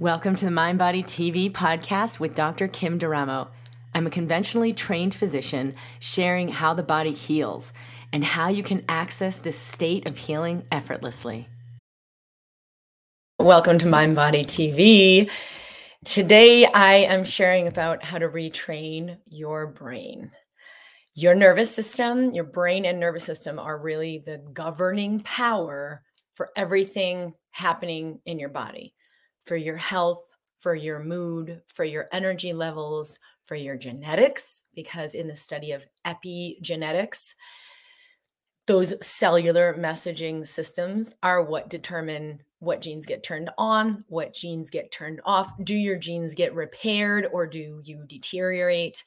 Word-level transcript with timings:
Welcome 0.00 0.34
to 0.36 0.46
the 0.46 0.50
Mind 0.50 0.78
Body 0.78 1.02
TV 1.02 1.52
podcast 1.52 2.18
with 2.18 2.34
Dr. 2.34 2.66
Kim 2.66 2.98
D'Eramo. 2.98 3.48
I'm 3.94 4.06
a 4.06 4.10
conventionally 4.10 4.72
trained 4.72 5.14
physician 5.14 5.76
sharing 6.00 6.48
how 6.48 6.74
the 6.74 6.82
body 6.82 7.12
heals 7.12 7.72
and 8.12 8.24
how 8.24 8.48
you 8.48 8.64
can 8.64 8.84
access 8.88 9.38
this 9.38 9.56
state 9.56 10.06
of 10.06 10.18
healing 10.18 10.64
effortlessly. 10.72 11.46
Welcome 13.38 13.78
to 13.78 13.86
Mind 13.86 14.16
Body 14.16 14.44
TV. 14.44 15.30
Today 16.04 16.64
I 16.64 16.94
am 16.94 17.22
sharing 17.22 17.68
about 17.68 18.02
how 18.02 18.18
to 18.18 18.28
retrain 18.28 19.18
your 19.26 19.68
brain. 19.68 20.32
Your 21.14 21.34
nervous 21.34 21.72
system, 21.72 22.30
your 22.32 22.44
brain 22.44 22.86
and 22.86 22.98
nervous 22.98 23.24
system 23.24 23.58
are 23.58 23.78
really 23.78 24.22
the 24.24 24.42
governing 24.52 25.20
power 25.20 26.02
for 26.34 26.50
everything 26.56 27.34
happening 27.52 28.18
in 28.24 28.40
your 28.40 28.48
body 28.48 28.94
for 29.44 29.56
your 29.56 29.76
health, 29.76 30.24
for 30.58 30.74
your 30.74 31.00
mood, 31.00 31.60
for 31.66 31.84
your 31.84 32.06
energy 32.12 32.52
levels, 32.52 33.18
for 33.44 33.56
your 33.56 33.76
genetics, 33.76 34.62
because 34.74 35.14
in 35.14 35.26
the 35.26 35.36
study 35.36 35.72
of 35.72 35.86
epigenetics, 36.06 37.34
those 38.66 38.94
cellular 39.04 39.74
messaging 39.74 40.46
systems 40.46 41.14
are 41.22 41.42
what 41.42 41.68
determine 41.68 42.40
what 42.60 42.80
genes 42.80 43.06
get 43.06 43.24
turned 43.24 43.50
on, 43.58 44.04
what 44.06 44.32
genes 44.32 44.70
get 44.70 44.92
turned 44.92 45.20
off. 45.24 45.52
Do 45.64 45.74
your 45.74 45.98
genes 45.98 46.32
get 46.32 46.54
repaired 46.54 47.26
or 47.32 47.44
do 47.44 47.82
you 47.84 48.04
deteriorate? 48.06 49.02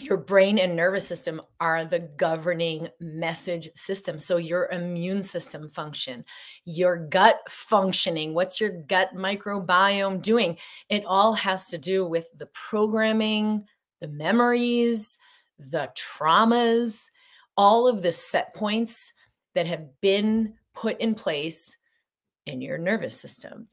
Your 0.00 0.18
brain 0.18 0.58
and 0.58 0.76
nervous 0.76 1.06
system 1.06 1.40
are 1.58 1.84
the 1.84 2.00
governing 2.00 2.88
message 3.00 3.70
system. 3.74 4.18
So, 4.18 4.36
your 4.36 4.68
immune 4.70 5.22
system 5.22 5.70
function, 5.70 6.24
your 6.64 6.96
gut 6.96 7.40
functioning, 7.48 8.34
what's 8.34 8.60
your 8.60 8.82
gut 8.82 9.14
microbiome 9.14 10.20
doing? 10.20 10.58
It 10.90 11.04
all 11.06 11.32
has 11.34 11.68
to 11.68 11.78
do 11.78 12.06
with 12.06 12.26
the 12.36 12.46
programming, 12.46 13.64
the 14.00 14.08
memories, 14.08 15.18
the 15.58 15.90
traumas, 15.96 17.10
all 17.56 17.88
of 17.88 18.02
the 18.02 18.12
set 18.12 18.54
points 18.54 19.14
that 19.54 19.66
have 19.66 19.88
been 20.02 20.54
put 20.74 21.00
in 21.00 21.14
place 21.14 21.76
in 22.44 22.60
your 22.60 22.76
nervous 22.76 23.18
system. 23.18 23.66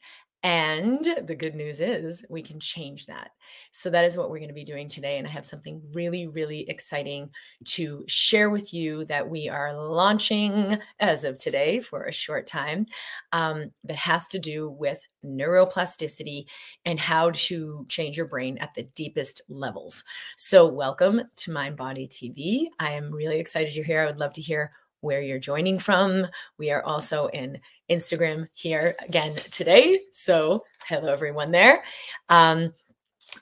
And 0.43 1.01
the 1.25 1.35
good 1.35 1.55
news 1.55 1.79
is 1.79 2.25
we 2.29 2.41
can 2.41 2.59
change 2.59 3.05
that. 3.05 3.31
So, 3.71 3.89
that 3.89 4.03
is 4.03 4.17
what 4.17 4.29
we're 4.29 4.39
going 4.39 4.49
to 4.49 4.53
be 4.53 4.65
doing 4.65 4.89
today. 4.89 5.17
And 5.17 5.25
I 5.25 5.29
have 5.29 5.45
something 5.45 5.81
really, 5.93 6.27
really 6.27 6.69
exciting 6.69 7.29
to 7.65 8.03
share 8.07 8.49
with 8.49 8.73
you 8.73 9.05
that 9.05 9.29
we 9.29 9.47
are 9.47 9.73
launching 9.73 10.79
as 10.99 11.23
of 11.23 11.37
today 11.37 11.79
for 11.79 12.03
a 12.03 12.11
short 12.11 12.45
time 12.45 12.85
um, 13.31 13.71
that 13.85 13.95
has 13.95 14.27
to 14.29 14.39
do 14.39 14.69
with 14.69 15.01
neuroplasticity 15.25 16.43
and 16.83 16.99
how 16.99 17.31
to 17.31 17.85
change 17.87 18.17
your 18.17 18.27
brain 18.27 18.57
at 18.57 18.73
the 18.73 18.83
deepest 18.95 19.43
levels. 19.47 20.03
So, 20.35 20.67
welcome 20.67 21.21
to 21.37 21.51
Mind 21.51 21.77
Body 21.77 22.05
TV. 22.05 22.65
I 22.79 22.91
am 22.91 23.13
really 23.13 23.39
excited 23.39 23.73
you're 23.77 23.85
here. 23.85 24.01
I 24.01 24.07
would 24.07 24.19
love 24.19 24.33
to 24.33 24.41
hear 24.41 24.73
where 25.03 25.21
you're 25.21 25.37
joining 25.37 25.77
from. 25.77 26.25
We 26.57 26.71
are 26.71 26.83
also 26.83 27.27
in 27.27 27.59
Instagram 27.91 28.47
here 28.53 28.95
again 29.05 29.35
today. 29.51 29.99
So, 30.11 30.63
hello 30.87 31.11
everyone 31.11 31.51
there. 31.51 31.83
Um, 32.29 32.73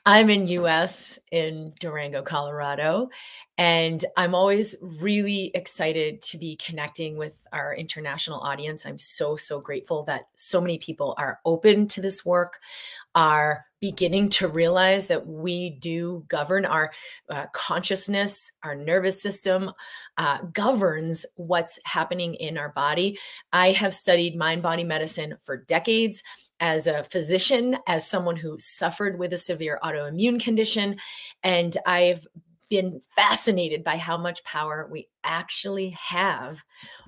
I'm 0.06 0.30
in 0.30 0.46
US 0.48 1.18
in 1.30 1.72
Durango, 1.78 2.22
Colorado, 2.22 3.08
and 3.58 4.04
I'm 4.16 4.34
always 4.34 4.74
really 4.80 5.50
excited 5.54 6.20
to 6.22 6.38
be 6.38 6.56
connecting 6.56 7.16
with 7.16 7.46
our 7.52 7.74
international 7.74 8.40
audience. 8.40 8.86
I'm 8.86 8.98
so 8.98 9.36
so 9.36 9.60
grateful 9.60 10.02
that 10.04 10.28
so 10.36 10.60
many 10.60 10.78
people 10.78 11.14
are 11.18 11.38
open 11.44 11.86
to 11.88 12.00
this 12.00 12.24
work 12.24 12.58
are 13.14 13.64
beginning 13.80 14.28
to 14.28 14.46
realize 14.46 15.08
that 15.08 15.26
we 15.26 15.70
do 15.70 16.24
govern 16.28 16.64
our 16.64 16.92
uh, 17.28 17.46
consciousness, 17.52 18.52
our 18.62 18.76
nervous 18.76 19.20
system 19.20 19.72
uh, 20.18 20.38
governs 20.52 21.26
what's 21.34 21.80
happening 21.84 22.34
in 22.34 22.56
our 22.56 22.70
body. 22.70 23.18
I 23.52 23.72
have 23.72 23.92
studied 23.92 24.36
mind 24.36 24.62
body 24.62 24.84
medicine 24.84 25.34
for 25.42 25.56
decades 25.56 26.22
as 26.60 26.86
a 26.86 27.02
physician, 27.02 27.76
as 27.88 28.06
someone 28.06 28.36
who 28.36 28.56
suffered 28.60 29.18
with 29.18 29.32
a 29.32 29.38
severe 29.38 29.80
autoimmune 29.82 30.40
condition, 30.40 30.96
and 31.42 31.76
I've 31.84 32.24
been 32.68 33.00
fascinated 33.16 33.82
by 33.82 33.96
how 33.96 34.16
much 34.16 34.44
power 34.44 34.88
we 34.90 35.08
actually 35.24 35.90
have 35.90 36.62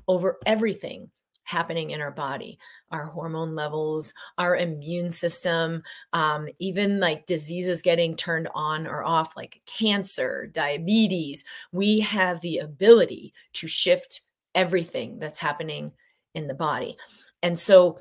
over 0.09 0.39
everything 0.45 1.09
happening 1.45 1.91
in 1.91 2.01
our 2.01 2.11
body 2.11 2.59
our 2.91 3.07
hormone 3.07 3.55
levels 3.55 4.13
our 4.39 4.57
immune 4.57 5.11
system 5.11 5.83
um, 6.13 6.49
even 6.59 7.01
like 7.01 7.27
diseases 7.27 7.83
getting 7.83 8.17
turned 8.17 8.49
on 8.55 8.87
or 8.87 9.05
off 9.05 9.37
like 9.37 9.61
cancer 9.67 10.47
diabetes. 10.53 11.45
We 11.73 12.01
have 12.01 12.41
the 12.41 12.59
ability 12.59 13.33
to 13.55 13.67
shift 13.67 14.21
everything 14.55 15.19
that's 15.19 15.39
happening 15.39 15.93
in 16.35 16.47
the 16.47 16.55
body. 16.55 16.97
And 17.43 17.59
so 17.59 18.01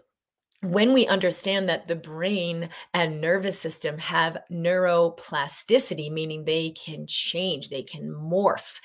when 0.62 0.94
we 0.94 1.06
understand 1.08 1.68
that 1.68 1.90
the 1.90 1.96
brain 1.96 2.70
and 2.94 3.20
nervous 3.20 3.60
system 3.60 3.98
have 3.98 4.38
neuroplasticity, 4.50 6.10
meaning 6.10 6.46
they 6.46 6.70
can 6.70 7.06
change, 7.06 7.68
they 7.68 7.84
can 7.84 8.10
morph, 8.10 8.80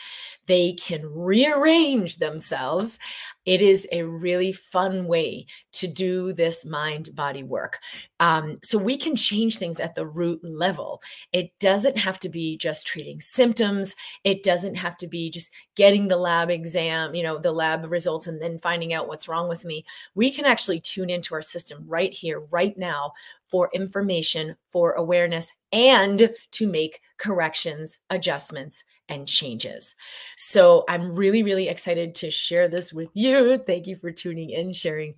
they 0.48 0.72
can 0.72 1.06
rearrange 1.14 2.16
themselves, 2.16 2.98
it 3.44 3.62
is 3.62 3.86
a 3.92 4.02
really 4.02 4.52
fun 4.52 5.06
way 5.06 5.46
to 5.72 5.86
do 5.86 6.32
this 6.32 6.66
mind 6.66 7.10
body 7.14 7.42
work. 7.42 7.78
Um, 8.20 8.58
so 8.62 8.76
we 8.76 8.96
can 8.96 9.14
change 9.14 9.56
things 9.56 9.78
at 9.78 9.94
the 9.94 10.06
root 10.06 10.40
level. 10.42 11.00
It 11.32 11.52
doesn't 11.60 11.96
have 11.96 12.18
to 12.20 12.28
be 12.28 12.58
just 12.58 12.86
treating 12.86 13.20
symptoms, 13.20 13.94
it 14.24 14.42
doesn't 14.42 14.74
have 14.74 14.96
to 14.98 15.06
be 15.06 15.30
just 15.30 15.52
getting 15.76 16.08
the 16.08 16.16
lab 16.16 16.50
exam, 16.50 17.14
you 17.14 17.22
know, 17.22 17.38
the 17.38 17.52
lab 17.52 17.90
results, 17.90 18.26
and 18.26 18.42
then 18.42 18.58
finding 18.58 18.92
out 18.92 19.06
what's 19.06 19.28
wrong 19.28 19.48
with 19.48 19.64
me. 19.64 19.84
We 20.14 20.30
can 20.30 20.44
actually 20.44 20.80
tune 20.80 21.08
into 21.08 21.34
our 21.34 21.42
system 21.42 21.84
right 21.86 22.12
here, 22.12 22.40
right 22.50 22.76
now 22.76 23.12
for 23.48 23.70
information, 23.72 24.56
for 24.70 24.92
awareness, 24.92 25.52
and 25.72 26.34
to 26.52 26.66
make 26.66 27.00
corrections, 27.18 27.98
adjustments, 28.10 28.84
and 29.08 29.26
changes. 29.26 29.94
So 30.36 30.84
I'm 30.88 31.14
really, 31.14 31.42
really 31.42 31.68
excited 31.68 32.14
to 32.16 32.30
share 32.30 32.68
this 32.68 32.92
with 32.92 33.08
you. 33.14 33.58
Thank 33.66 33.86
you 33.86 33.96
for 33.96 34.12
tuning 34.12 34.50
in, 34.50 34.72
sharing 34.72 35.14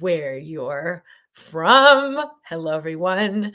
where 0.00 0.36
you're 0.36 1.04
from. 1.32 2.24
Hello, 2.44 2.76
everyone. 2.76 3.52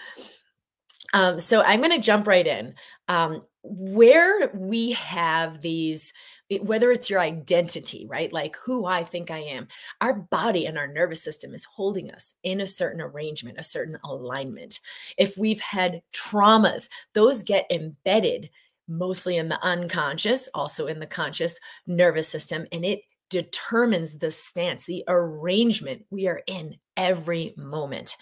Um, 1.14 1.40
so 1.40 1.62
I'm 1.62 1.80
going 1.80 1.92
to 1.92 2.00
jump 2.00 2.28
right 2.28 2.46
in. 2.46 2.74
Um, 3.08 3.42
where 3.64 4.52
we 4.54 4.92
have 4.92 5.62
these 5.62 6.14
whether 6.62 6.92
it's 6.92 7.10
your 7.10 7.20
identity, 7.20 8.06
right? 8.08 8.32
Like 8.32 8.56
who 8.64 8.86
I 8.86 9.04
think 9.04 9.32
I 9.32 9.40
am, 9.40 9.68
our 10.02 10.14
body 10.14 10.66
and 10.66 10.78
our 10.78 10.88
nervous 10.88 11.24
system 11.24 11.54
is 11.54 11.64
holding 11.64 12.12
us 12.12 12.36
in 12.44 12.62
a 12.62 12.68
certain 12.68 13.02
arrangement, 13.02 13.60
a 13.60 13.64
certain 13.64 13.98
alignment. 14.04 14.80
If 15.18 15.38
we've 15.38 15.62
had 15.62 16.02
traumas, 16.14 16.90
those 17.14 17.44
get 17.44 17.66
embedded 17.72 18.50
mostly 18.88 19.38
in 19.38 19.50
the 19.50 19.62
unconscious, 19.64 20.48
also 20.54 20.86
in 20.86 21.00
the 21.00 21.08
conscious 21.08 21.60
nervous 21.88 22.28
system, 22.28 22.68
and 22.72 22.86
it 22.86 23.02
determines 23.30 24.20
the 24.20 24.30
stance, 24.30 24.86
the 24.86 25.04
arrangement 25.08 26.06
we 26.12 26.28
are 26.28 26.44
in 26.46 26.78
every 26.98 27.54
moment. 27.58 28.18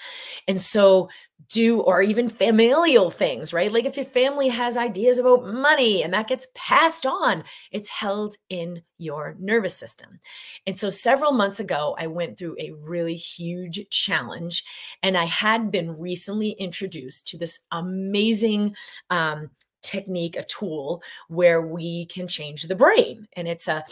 And 0.47 0.59
so, 0.59 1.09
do 1.50 1.81
or 1.81 2.01
even 2.01 2.29
familial 2.29 3.11
things, 3.11 3.53
right? 3.53 3.72
Like 3.72 3.85
if 3.85 3.97
your 3.97 4.06
family 4.06 4.47
has 4.47 4.78
ideas 4.78 5.19
about 5.19 5.45
money 5.45 6.01
and 6.01 6.13
that 6.13 6.28
gets 6.28 6.47
passed 6.56 7.06
on, 7.06 7.44
it's 7.72 7.89
held 7.89 8.35
in 8.50 8.81
your 8.97 9.35
nervous 9.39 9.75
system. 9.75 10.19
And 10.66 10.78
so, 10.78 10.89
several 10.89 11.31
months 11.31 11.59
ago, 11.59 11.95
I 12.00 12.07
went 12.07 12.38
through 12.38 12.56
a 12.59 12.72
really 12.72 13.16
huge 13.16 13.88
challenge, 13.89 14.63
and 15.01 15.17
I 15.17 15.25
had 15.25 15.72
been 15.72 16.00
recently 16.00 16.51
introduced 16.51 17.27
to 17.30 17.38
this 17.38 17.59
amazing 17.71 18.75
um, 19.09 19.50
technique, 19.83 20.36
a 20.36 20.44
tool 20.44 21.03
where 21.27 21.62
we 21.62 22.06
can 22.07 22.27
change 22.27 22.63
the 22.63 22.75
brain. 22.75 23.27
And 23.36 23.48
it's 23.48 23.68
a 23.68 23.83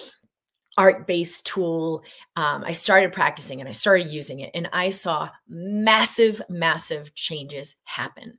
art 0.78 1.08
based 1.08 1.46
tool. 1.46 2.04
Um, 2.36 2.64
I 2.64 2.72
started 2.72 3.12
practicing 3.12 3.60
and 3.60 3.68
I 3.68 3.74
started 3.74 4.08
using 4.08 4.40
it, 4.40 4.52
and 4.54 4.70
I 4.74 4.90
saw 4.90 5.30
massive, 5.48 6.42
massive 6.50 7.14
changes 7.16 7.76
happen. 7.84 8.38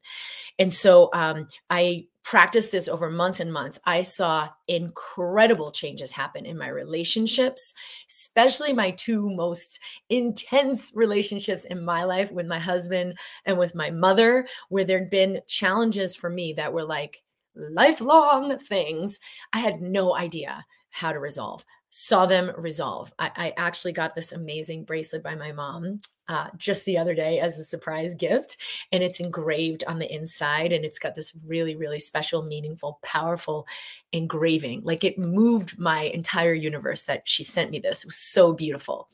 And 0.59 0.73
so 0.73 1.11
um, 1.13 1.47
I 1.71 2.07
practiced 2.25 2.71
this 2.71 2.89
over 2.89 3.11
months 3.11 3.41
and 3.41 3.53
months. 3.53 3.81
I 3.85 4.03
saw 4.03 4.49
incredible 4.69 5.73
changes 5.73 6.13
happen 6.13 6.47
in 6.47 6.57
my 6.57 6.69
relationships, 6.69 7.75
especially 8.09 8.73
my 8.73 8.93
two 8.93 9.29
most 9.31 9.81
intense 10.09 10.93
relationships 10.95 11.65
in 11.65 11.85
my 11.85 12.05
life 12.05 12.31
with 12.31 12.47
my 12.47 12.61
husband 12.61 13.19
and 13.45 13.59
with 13.59 13.75
my 13.75 13.91
mother, 13.91 14.47
where 14.69 14.85
there'd 14.85 15.11
been 15.11 15.41
challenges 15.49 16.15
for 16.15 16.31
me 16.31 16.53
that 16.55 16.73
were 16.73 16.85
like, 16.85 17.23
lifelong 17.55 18.59
things 18.59 19.19
I 19.53 19.59
had 19.59 19.83
no 19.83 20.17
idea 20.17 20.65
how 20.91 21.13
to 21.13 21.19
resolve 21.19 21.65
saw 21.95 22.25
them 22.25 22.51
resolve. 22.57 23.13
I, 23.19 23.31
I, 23.37 23.55
actually 23.59 23.93
got 23.93 24.15
this 24.15 24.33
amazing 24.33 24.85
bracelet 24.85 25.23
by 25.23 25.35
my 25.35 25.53
mom 25.53 26.01
uh, 26.27 26.47
just 26.57 26.87
the 26.87 26.97
other 26.97 27.15
day 27.15 27.39
as 27.39 27.59
a 27.59 27.65
surprise 27.65 28.15
gift. 28.15 28.57
And 28.93 29.03
it's 29.03 29.21
engraved 29.21 29.85
on 29.87 29.99
the 29.99 30.11
inside. 30.11 30.73
And 30.73 30.87
it's 30.87 30.99
got 30.99 31.15
this 31.15 31.35
really, 31.47 31.77
really 31.77 32.01
special, 32.01 32.45
meaningful, 32.45 32.99
powerful 33.03 33.67
engraving. 34.13 34.81
Like 34.85 35.05
it 35.05 35.19
moved 35.19 35.79
my 35.79 36.05
entire 36.05 36.55
universe 36.55 37.03
that 37.03 37.29
she 37.29 37.45
sent 37.45 37.71
me 37.71 37.79
this. 37.79 38.05
It 38.05 38.07
was 38.07 38.17
so 38.17 38.55
beautiful. 38.55 39.11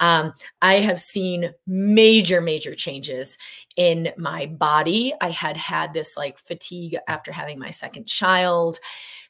Um, 0.00 0.32
I 0.62 0.76
have 0.76 1.00
seen 1.00 1.52
major, 1.66 2.40
major 2.40 2.74
changes 2.74 3.36
in 3.76 4.10
my 4.16 4.46
body. 4.46 5.12
I 5.20 5.28
had 5.28 5.58
had 5.58 5.92
this 5.92 6.16
like 6.16 6.38
fatigue 6.38 6.96
after 7.08 7.30
having 7.30 7.58
my 7.58 7.70
second 7.70 8.06
child 8.06 8.78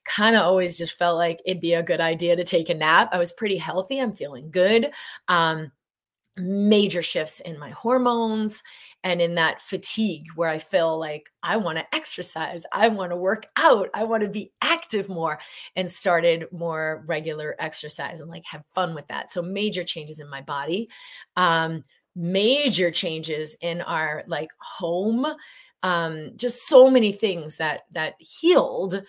kind 0.05 0.37
of 0.37 0.43
always 0.43 0.79
just 0.79 0.97
felt 0.97 1.17
like 1.17 1.41
it'd 1.45 1.61
be 1.61 1.75
a 1.75 1.83
good 1.83 2.01
idea 2.01 2.37
to 2.37 2.45
take 2.45 2.69
a 2.69 2.75
nap. 2.75 3.11
I 3.13 3.19
was 3.19 3.33
pretty 3.33 3.57
healthy. 3.57 3.99
I'm 4.01 4.13
feeling 4.13 4.51
good. 4.51 4.91
Um, 5.29 5.73
major 6.37 7.03
shifts 7.03 7.41
in 7.41 7.59
my 7.59 7.71
hormones 7.71 8.63
and 9.05 9.21
in 9.21 9.35
that 9.35 9.61
fatigue 9.61 10.25
where 10.35 10.49
I 10.49 10.59
feel 10.59 10.99
like 10.99 11.31
I 11.43 11.57
want 11.59 11.79
to 11.79 11.95
exercise, 11.95 12.65
I 12.73 12.89
want 12.89 13.11
to 13.11 13.17
work 13.17 13.47
out, 13.57 13.91
I 13.93 14.05
want 14.05 14.23
to 14.23 14.29
be 14.29 14.51
active 14.63 15.09
more, 15.09 15.39
and 15.77 15.91
started 15.91 16.47
more 16.51 17.05
regular 17.07 17.55
exercise 17.59 18.21
and 18.21 18.31
like 18.31 18.45
have 18.47 18.65
fun 18.75 18.95
with 18.95 19.07
that. 19.09 19.31
So, 19.31 19.43
major 19.43 19.85
changes 19.85 20.21
in 20.21 20.31
my 20.31 20.41
body, 20.41 20.89
um, 21.37 21.85
major 22.17 22.91
changes 22.91 23.57
in 23.61 23.83
our 23.83 24.25
like 24.27 24.51
home, 24.59 25.27
um, 25.83 26.31
just 26.37 26.67
so 26.69 26.89
many 26.89 27.13
things 27.13 27.59
that 27.59 27.83
that 27.93 28.15
healed 28.19 29.03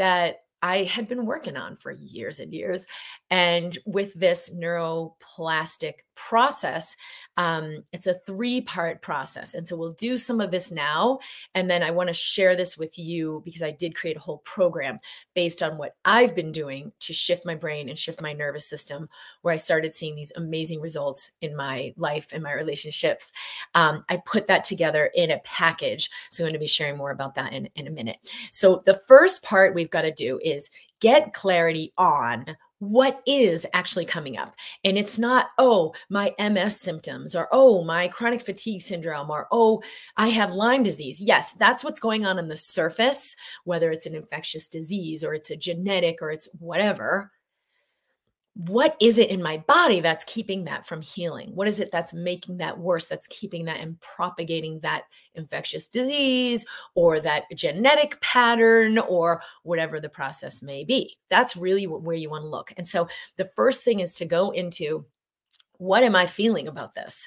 that 0.00 0.44
I 0.62 0.84
had 0.84 1.08
been 1.08 1.26
working 1.26 1.58
on 1.58 1.76
for 1.76 1.92
years 1.92 2.40
and 2.40 2.54
years. 2.54 2.86
And 3.30 3.76
with 3.84 4.14
this 4.14 4.50
neuroplastic 4.54 6.00
process, 6.28 6.96
um, 7.38 7.82
it's 7.92 8.06
a 8.06 8.14
three 8.26 8.60
part 8.60 9.00
process. 9.00 9.54
And 9.54 9.66
so 9.66 9.74
we'll 9.74 9.92
do 9.92 10.18
some 10.18 10.40
of 10.40 10.50
this 10.50 10.70
now. 10.70 11.18
And 11.54 11.70
then 11.70 11.82
I 11.82 11.90
want 11.90 12.08
to 12.08 12.14
share 12.14 12.54
this 12.54 12.76
with 12.76 12.98
you 12.98 13.40
because 13.44 13.62
I 13.62 13.70
did 13.70 13.94
create 13.94 14.16
a 14.16 14.20
whole 14.20 14.38
program 14.38 14.98
based 15.34 15.62
on 15.62 15.78
what 15.78 15.96
I've 16.04 16.34
been 16.34 16.52
doing 16.52 16.92
to 17.00 17.12
shift 17.14 17.46
my 17.46 17.54
brain 17.54 17.88
and 17.88 17.96
shift 17.96 18.20
my 18.20 18.34
nervous 18.34 18.68
system, 18.68 19.08
where 19.40 19.54
I 19.54 19.56
started 19.56 19.94
seeing 19.94 20.14
these 20.14 20.32
amazing 20.36 20.80
results 20.80 21.32
in 21.40 21.56
my 21.56 21.94
life 21.96 22.28
and 22.32 22.42
my 22.42 22.52
relationships. 22.52 23.32
Um, 23.74 24.04
I 24.10 24.18
put 24.26 24.46
that 24.48 24.62
together 24.62 25.10
in 25.14 25.30
a 25.30 25.40
package. 25.40 26.10
So 26.28 26.44
I'm 26.44 26.48
going 26.48 26.54
to 26.54 26.60
be 26.60 26.66
sharing 26.66 26.98
more 26.98 27.12
about 27.12 27.34
that 27.36 27.54
in, 27.54 27.68
in 27.76 27.86
a 27.86 27.90
minute. 27.90 28.18
So 28.50 28.82
the 28.84 29.00
first 29.08 29.42
part 29.42 29.74
we've 29.74 29.90
got 29.90 30.02
to 30.02 30.12
do 30.12 30.38
is 30.44 30.70
get 31.00 31.32
clarity 31.32 31.94
on 31.96 32.56
what 32.80 33.22
is 33.26 33.66
actually 33.72 34.06
coming 34.06 34.36
up. 34.36 34.56
And 34.84 34.98
it's 34.98 35.18
not, 35.18 35.50
oh, 35.58 35.94
my 36.08 36.34
MS 36.38 36.80
symptoms 36.80 37.36
or, 37.36 37.48
oh, 37.52 37.84
my 37.84 38.08
chronic 38.08 38.40
fatigue 38.40 38.80
syndrome 38.80 39.30
or, 39.30 39.46
oh, 39.52 39.82
I 40.16 40.28
have 40.28 40.52
Lyme 40.52 40.82
disease. 40.82 41.22
Yes, 41.22 41.52
that's 41.52 41.84
what's 41.84 42.00
going 42.00 42.26
on 42.26 42.38
on 42.38 42.48
the 42.48 42.56
surface, 42.56 43.36
whether 43.64 43.90
it's 43.90 44.06
an 44.06 44.14
infectious 44.14 44.66
disease 44.66 45.22
or 45.22 45.34
it's 45.34 45.50
a 45.50 45.56
genetic 45.56 46.18
or 46.22 46.30
it's 46.30 46.48
whatever 46.58 47.30
what 48.66 48.94
is 49.00 49.18
it 49.18 49.30
in 49.30 49.42
my 49.42 49.56
body 49.56 50.00
that's 50.00 50.24
keeping 50.24 50.64
that 50.64 50.86
from 50.86 51.00
healing? 51.00 51.50
What 51.54 51.66
is 51.66 51.80
it 51.80 51.90
that's 51.90 52.12
making 52.12 52.58
that 52.58 52.78
worse, 52.78 53.06
that's 53.06 53.26
keeping 53.28 53.64
that 53.64 53.80
and 53.80 53.98
propagating 54.00 54.80
that 54.80 55.04
infectious 55.34 55.86
disease 55.86 56.66
or 56.94 57.20
that 57.20 57.44
genetic 57.54 58.20
pattern 58.20 58.98
or 58.98 59.40
whatever 59.62 59.98
the 59.98 60.10
process 60.10 60.62
may 60.62 60.84
be? 60.84 61.16
That's 61.30 61.56
really 61.56 61.86
where 61.86 62.16
you 62.16 62.28
want 62.28 62.42
to 62.42 62.48
look. 62.48 62.72
And 62.76 62.86
so 62.86 63.08
the 63.38 63.50
first 63.56 63.82
thing 63.82 64.00
is 64.00 64.14
to 64.16 64.26
go 64.26 64.50
into 64.50 65.06
what 65.78 66.02
am 66.02 66.14
I 66.14 66.26
feeling 66.26 66.68
about 66.68 66.94
this? 66.94 67.26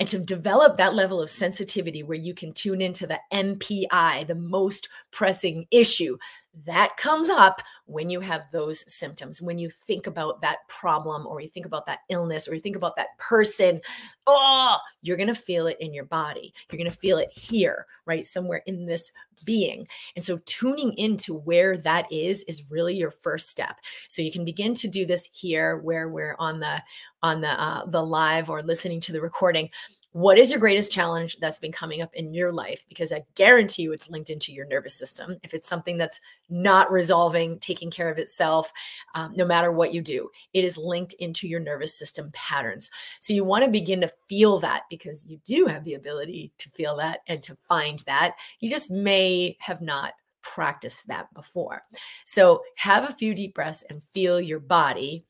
And 0.00 0.08
to 0.08 0.18
develop 0.18 0.76
that 0.76 0.94
level 0.94 1.22
of 1.22 1.30
sensitivity 1.30 2.02
where 2.02 2.18
you 2.18 2.34
can 2.34 2.52
tune 2.52 2.80
into 2.80 3.06
the 3.06 3.20
MPI, 3.32 4.26
the 4.26 4.34
most 4.34 4.88
pressing 5.12 5.66
issue, 5.70 6.18
that 6.64 6.96
comes 6.96 7.30
up 7.30 7.62
when 7.86 8.10
you 8.10 8.20
have 8.20 8.42
those 8.52 8.90
symptoms 8.92 9.40
when 9.40 9.58
you 9.58 9.70
think 9.70 10.06
about 10.06 10.40
that 10.40 10.58
problem 10.68 11.26
or 11.26 11.40
you 11.40 11.48
think 11.48 11.66
about 11.66 11.86
that 11.86 12.00
illness 12.10 12.46
or 12.46 12.54
you 12.54 12.60
think 12.60 12.76
about 12.76 12.94
that 12.96 13.16
person 13.18 13.80
oh 14.26 14.76
you're 15.02 15.16
going 15.16 15.28
to 15.28 15.34
feel 15.34 15.66
it 15.66 15.76
in 15.80 15.92
your 15.92 16.04
body. 16.04 16.54
You're 16.70 16.78
going 16.78 16.90
to 16.90 16.96
feel 16.96 17.18
it 17.18 17.30
here 17.32 17.86
right 18.06 18.24
somewhere 18.24 18.62
in 18.66 18.86
this 18.86 19.12
being. 19.44 19.86
And 20.16 20.24
so 20.24 20.40
tuning 20.46 20.94
into 20.94 21.34
where 21.34 21.76
that 21.78 22.10
is 22.10 22.44
is 22.44 22.70
really 22.70 22.94
your 22.94 23.10
first 23.10 23.50
step. 23.50 23.76
So 24.08 24.22
you 24.22 24.32
can 24.32 24.44
begin 24.44 24.74
to 24.74 24.88
do 24.88 25.04
this 25.04 25.28
here 25.32 25.78
where 25.78 26.08
we're 26.08 26.36
on 26.38 26.60
the 26.60 26.82
on 27.22 27.40
the 27.40 27.60
uh, 27.60 27.86
the 27.86 28.02
live 28.02 28.48
or 28.48 28.60
listening 28.60 29.00
to 29.00 29.12
the 29.12 29.20
recording 29.20 29.68
what 30.12 30.36
is 30.36 30.50
your 30.50 30.60
greatest 30.60 30.92
challenge 30.92 31.38
that's 31.38 31.58
been 31.58 31.72
coming 31.72 32.02
up 32.02 32.14
in 32.14 32.34
your 32.34 32.52
life? 32.52 32.84
Because 32.88 33.12
I 33.12 33.24
guarantee 33.34 33.82
you 33.82 33.92
it's 33.92 34.10
linked 34.10 34.28
into 34.28 34.52
your 34.52 34.66
nervous 34.66 34.94
system. 34.94 35.36
If 35.42 35.54
it's 35.54 35.68
something 35.68 35.96
that's 35.96 36.20
not 36.50 36.92
resolving, 36.92 37.58
taking 37.58 37.90
care 37.90 38.10
of 38.10 38.18
itself, 38.18 38.70
um, 39.14 39.32
no 39.34 39.46
matter 39.46 39.72
what 39.72 39.94
you 39.94 40.02
do, 40.02 40.28
it 40.52 40.64
is 40.64 40.76
linked 40.76 41.14
into 41.14 41.48
your 41.48 41.60
nervous 41.60 41.98
system 41.98 42.30
patterns. 42.34 42.90
So 43.20 43.32
you 43.32 43.42
want 43.42 43.64
to 43.64 43.70
begin 43.70 44.02
to 44.02 44.12
feel 44.28 44.60
that 44.60 44.82
because 44.90 45.26
you 45.26 45.40
do 45.46 45.64
have 45.64 45.84
the 45.84 45.94
ability 45.94 46.52
to 46.58 46.68
feel 46.70 46.94
that 46.98 47.20
and 47.26 47.42
to 47.44 47.56
find 47.66 48.00
that. 48.00 48.34
You 48.60 48.68
just 48.68 48.90
may 48.90 49.56
have 49.60 49.80
not 49.80 50.12
practiced 50.42 51.06
that 51.06 51.32
before. 51.32 51.82
So 52.24 52.62
have 52.76 53.08
a 53.08 53.14
few 53.14 53.34
deep 53.34 53.54
breaths 53.54 53.84
and 53.88 54.02
feel 54.02 54.40
your 54.40 54.60
body 54.60 55.24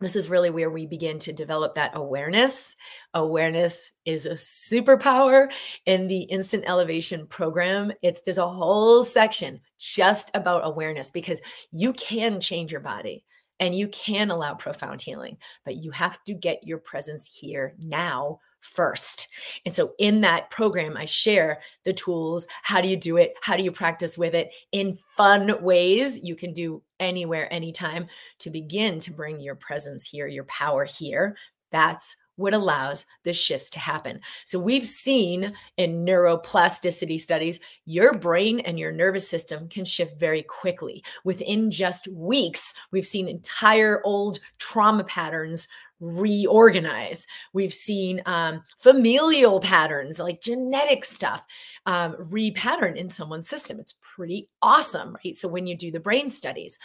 this 0.00 0.14
is 0.14 0.30
really 0.30 0.50
where 0.50 0.70
we 0.70 0.86
begin 0.86 1.18
to 1.20 1.32
develop 1.32 1.74
that 1.74 1.92
awareness. 1.94 2.76
Awareness 3.14 3.92
is 4.04 4.26
a 4.26 4.32
superpower 4.32 5.50
in 5.86 6.06
the 6.06 6.22
instant 6.22 6.64
elevation 6.66 7.26
program. 7.26 7.92
It's 8.02 8.20
there's 8.20 8.38
a 8.38 8.48
whole 8.48 9.02
section 9.02 9.60
just 9.78 10.30
about 10.34 10.62
awareness 10.64 11.10
because 11.10 11.40
you 11.72 11.92
can 11.94 12.40
change 12.40 12.70
your 12.70 12.80
body 12.80 13.24
and 13.60 13.74
you 13.74 13.88
can 13.88 14.30
allow 14.30 14.54
profound 14.54 15.02
healing, 15.02 15.36
but 15.64 15.76
you 15.76 15.90
have 15.90 16.22
to 16.24 16.34
get 16.34 16.66
your 16.66 16.78
presence 16.78 17.26
here 17.26 17.74
now 17.80 18.38
first. 18.60 19.28
And 19.64 19.74
so 19.74 19.92
in 19.98 20.20
that 20.22 20.50
program, 20.50 20.96
I 20.96 21.04
share 21.04 21.60
the 21.84 21.92
tools. 21.92 22.46
How 22.62 22.80
do 22.80 22.88
you 22.88 22.96
do 22.96 23.16
it? 23.16 23.34
How 23.42 23.56
do 23.56 23.62
you 23.62 23.72
practice 23.72 24.18
with 24.18 24.34
it 24.34 24.50
in 24.72 24.98
fun 25.16 25.62
ways 25.62 26.18
you 26.22 26.36
can 26.36 26.52
do 26.52 26.82
anywhere, 27.00 27.52
anytime 27.52 28.06
to 28.40 28.50
begin 28.50 29.00
to 29.00 29.12
bring 29.12 29.40
your 29.40 29.54
presence 29.54 30.04
here, 30.04 30.26
your 30.26 30.44
power 30.44 30.84
here? 30.84 31.36
That's 31.70 32.16
what 32.38 32.54
allows 32.54 33.04
the 33.24 33.32
shifts 33.32 33.68
to 33.68 33.80
happen. 33.80 34.20
So 34.44 34.60
we've 34.60 34.86
seen 34.86 35.52
in 35.76 36.04
neuroplasticity 36.04 37.20
studies, 37.20 37.58
your 37.84 38.12
brain 38.12 38.60
and 38.60 38.78
your 38.78 38.92
nervous 38.92 39.28
system 39.28 39.68
can 39.68 39.84
shift 39.84 40.18
very 40.20 40.44
quickly. 40.44 41.02
Within 41.24 41.68
just 41.68 42.06
weeks, 42.08 42.74
we've 42.92 43.06
seen 43.06 43.28
entire 43.28 44.00
old 44.04 44.38
trauma 44.58 45.02
patterns 45.02 45.66
reorganize. 46.00 47.26
We've 47.52 47.72
seen 47.72 48.22
um, 48.26 48.62
familial 48.78 49.60
patterns, 49.60 50.18
like 50.18 50.40
genetic 50.40 51.04
stuff, 51.04 51.44
um, 51.86 52.14
repattern 52.14 52.96
in 52.96 53.08
someone's 53.08 53.48
system. 53.48 53.78
It's 53.80 53.94
pretty 54.00 54.48
awesome, 54.62 55.16
right? 55.24 55.36
So 55.36 55.48
when 55.48 55.66
you 55.66 55.76
do 55.76 55.90
the 55.90 56.00
brain 56.00 56.30
studies, 56.30 56.78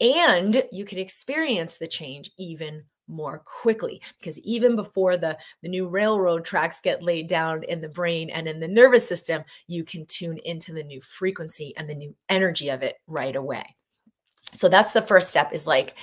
and 0.00 0.62
you 0.72 0.84
can 0.84 0.98
experience 0.98 1.78
the 1.78 1.86
change 1.86 2.30
even 2.38 2.84
more 3.06 3.42
quickly 3.44 4.00
because 4.18 4.40
even 4.40 4.76
before 4.76 5.16
the 5.16 5.36
the 5.62 5.68
new 5.68 5.86
railroad 5.86 6.44
tracks 6.44 6.80
get 6.80 7.02
laid 7.02 7.26
down 7.26 7.62
in 7.64 7.80
the 7.80 7.88
brain 7.88 8.30
and 8.30 8.48
in 8.48 8.58
the 8.60 8.68
nervous 8.68 9.06
system 9.06 9.42
you 9.66 9.84
can 9.84 10.06
tune 10.06 10.38
into 10.44 10.72
the 10.72 10.82
new 10.82 11.00
frequency 11.02 11.74
and 11.76 11.88
the 11.88 11.94
new 11.94 12.14
energy 12.30 12.70
of 12.70 12.82
it 12.82 12.96
right 13.06 13.36
away 13.36 13.64
so 14.54 14.68
that's 14.68 14.92
the 14.92 15.02
first 15.02 15.28
step 15.28 15.52
is 15.52 15.66
like 15.66 15.94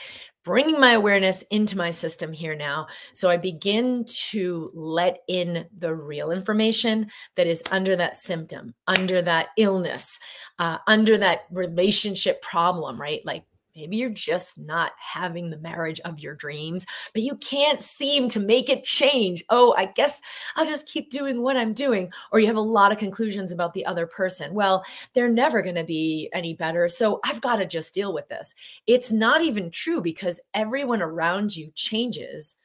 bringing 0.43 0.79
my 0.79 0.93
awareness 0.93 1.43
into 1.43 1.77
my 1.77 1.91
system 1.91 2.33
here 2.33 2.55
now. 2.55 2.87
So 3.13 3.29
I 3.29 3.37
begin 3.37 4.05
to 4.29 4.69
let 4.73 5.19
in 5.27 5.67
the 5.77 5.93
real 5.93 6.31
information 6.31 7.09
that 7.35 7.47
is 7.47 7.63
under 7.71 7.95
that 7.95 8.15
symptom, 8.15 8.73
under 8.87 9.21
that 9.21 9.49
illness, 9.57 10.19
uh, 10.59 10.79
under 10.87 11.17
that 11.17 11.41
relationship 11.51 12.41
problem, 12.41 12.99
right? 12.99 13.21
Like 13.25 13.43
Maybe 13.75 13.97
you're 13.97 14.09
just 14.09 14.57
not 14.57 14.91
having 14.97 15.49
the 15.49 15.57
marriage 15.59 15.99
of 16.01 16.19
your 16.19 16.35
dreams, 16.35 16.85
but 17.13 17.23
you 17.23 17.35
can't 17.37 17.79
seem 17.79 18.27
to 18.29 18.39
make 18.39 18.69
it 18.69 18.83
change. 18.83 19.43
Oh, 19.49 19.73
I 19.77 19.85
guess 19.85 20.21
I'll 20.55 20.65
just 20.65 20.87
keep 20.87 21.09
doing 21.09 21.41
what 21.41 21.57
I'm 21.57 21.73
doing. 21.73 22.11
Or 22.31 22.39
you 22.39 22.47
have 22.47 22.55
a 22.55 22.61
lot 22.61 22.91
of 22.91 22.97
conclusions 22.97 23.51
about 23.51 23.73
the 23.73 23.85
other 23.85 24.07
person. 24.07 24.53
Well, 24.53 24.83
they're 25.13 25.29
never 25.29 25.61
going 25.61 25.75
to 25.75 25.83
be 25.83 26.29
any 26.33 26.53
better. 26.53 26.87
So 26.87 27.19
I've 27.23 27.41
got 27.41 27.57
to 27.57 27.65
just 27.65 27.93
deal 27.93 28.13
with 28.13 28.27
this. 28.27 28.53
It's 28.87 29.11
not 29.11 29.41
even 29.41 29.71
true 29.71 30.01
because 30.01 30.39
everyone 30.53 31.01
around 31.01 31.55
you 31.55 31.71
changes 31.75 32.57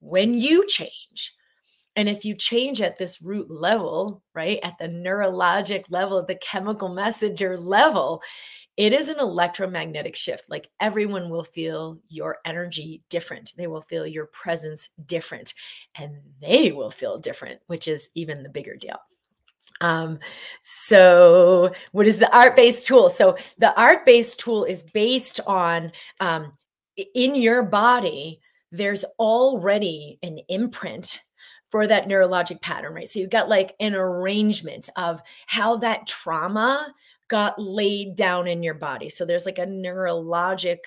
when 0.00 0.34
you 0.34 0.66
change. 0.66 1.34
And 1.96 2.08
if 2.08 2.24
you 2.24 2.34
change 2.34 2.80
at 2.80 2.98
this 2.98 3.20
root 3.20 3.50
level, 3.50 4.22
right, 4.34 4.60
at 4.62 4.78
the 4.78 4.86
neurologic 4.86 5.84
level, 5.90 6.18
at 6.20 6.28
the 6.28 6.36
chemical 6.36 6.88
messenger 6.88 7.58
level, 7.58 8.22
it 8.76 8.92
is 8.92 9.08
an 9.08 9.18
electromagnetic 9.18 10.16
shift. 10.16 10.48
Like 10.48 10.68
everyone 10.80 11.28
will 11.28 11.44
feel 11.44 11.98
your 12.08 12.38
energy 12.44 13.02
different. 13.08 13.52
They 13.56 13.66
will 13.66 13.82
feel 13.82 14.06
your 14.06 14.26
presence 14.26 14.90
different, 15.06 15.54
and 15.96 16.16
they 16.40 16.72
will 16.72 16.90
feel 16.90 17.18
different, 17.18 17.60
which 17.66 17.88
is 17.88 18.08
even 18.14 18.42
the 18.42 18.48
bigger 18.48 18.76
deal. 18.76 18.98
Um, 19.80 20.18
so, 20.62 21.72
what 21.92 22.06
is 22.06 22.18
the 22.18 22.34
art 22.36 22.56
based 22.56 22.86
tool? 22.86 23.08
So, 23.08 23.36
the 23.58 23.78
art 23.80 24.04
based 24.04 24.38
tool 24.38 24.64
is 24.64 24.82
based 24.82 25.40
on 25.46 25.92
um, 26.20 26.52
in 27.14 27.34
your 27.34 27.62
body, 27.62 28.40
there's 28.72 29.04
already 29.18 30.18
an 30.22 30.38
imprint 30.48 31.20
for 31.70 31.86
that 31.86 32.08
neurologic 32.08 32.60
pattern, 32.60 32.94
right? 32.94 33.08
So, 33.08 33.20
you've 33.20 33.30
got 33.30 33.48
like 33.48 33.74
an 33.80 33.94
arrangement 33.94 34.90
of 34.96 35.22
how 35.46 35.76
that 35.76 36.06
trauma 36.06 36.92
got 37.30 37.58
laid 37.58 38.16
down 38.16 38.46
in 38.46 38.62
your 38.62 38.74
body. 38.74 39.08
So 39.08 39.24
there's 39.24 39.46
like 39.46 39.58
a 39.58 39.66
neurologic 39.66 40.80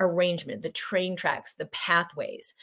arrangement, 0.00 0.62
the 0.62 0.70
train 0.70 1.14
tracks, 1.14 1.52
the 1.52 1.66
pathways. 1.66 2.54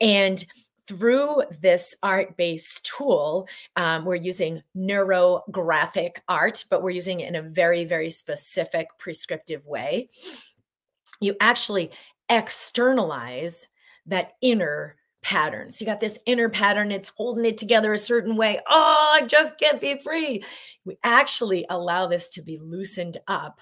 And 0.00 0.44
through 0.86 1.44
this 1.60 1.94
art 2.02 2.36
based 2.36 2.84
tool, 2.84 3.48
um, 3.76 4.04
we're 4.04 4.16
using 4.16 4.62
neurographic 4.76 6.16
art, 6.28 6.64
but 6.68 6.82
we're 6.82 6.90
using 6.90 7.20
it 7.20 7.28
in 7.28 7.36
a 7.36 7.48
very, 7.48 7.84
very 7.84 8.10
specific 8.10 8.88
prescriptive 8.98 9.66
way. 9.66 10.10
You 11.20 11.36
actually 11.40 11.92
externalize 12.28 13.68
that 14.06 14.32
inner 14.42 14.96
patterns. 15.22 15.80
You 15.80 15.86
got 15.86 16.00
this 16.00 16.18
inner 16.26 16.48
pattern, 16.48 16.90
it's 16.90 17.10
holding 17.10 17.44
it 17.44 17.58
together 17.58 17.92
a 17.92 17.98
certain 17.98 18.36
way. 18.36 18.60
Oh, 18.68 19.10
I 19.14 19.26
just 19.26 19.58
can't 19.58 19.80
be 19.80 19.98
free. 19.98 20.44
We 20.84 20.98
actually 21.04 21.66
allow 21.68 22.06
this 22.06 22.28
to 22.30 22.42
be 22.42 22.58
loosened 22.58 23.18
up, 23.28 23.60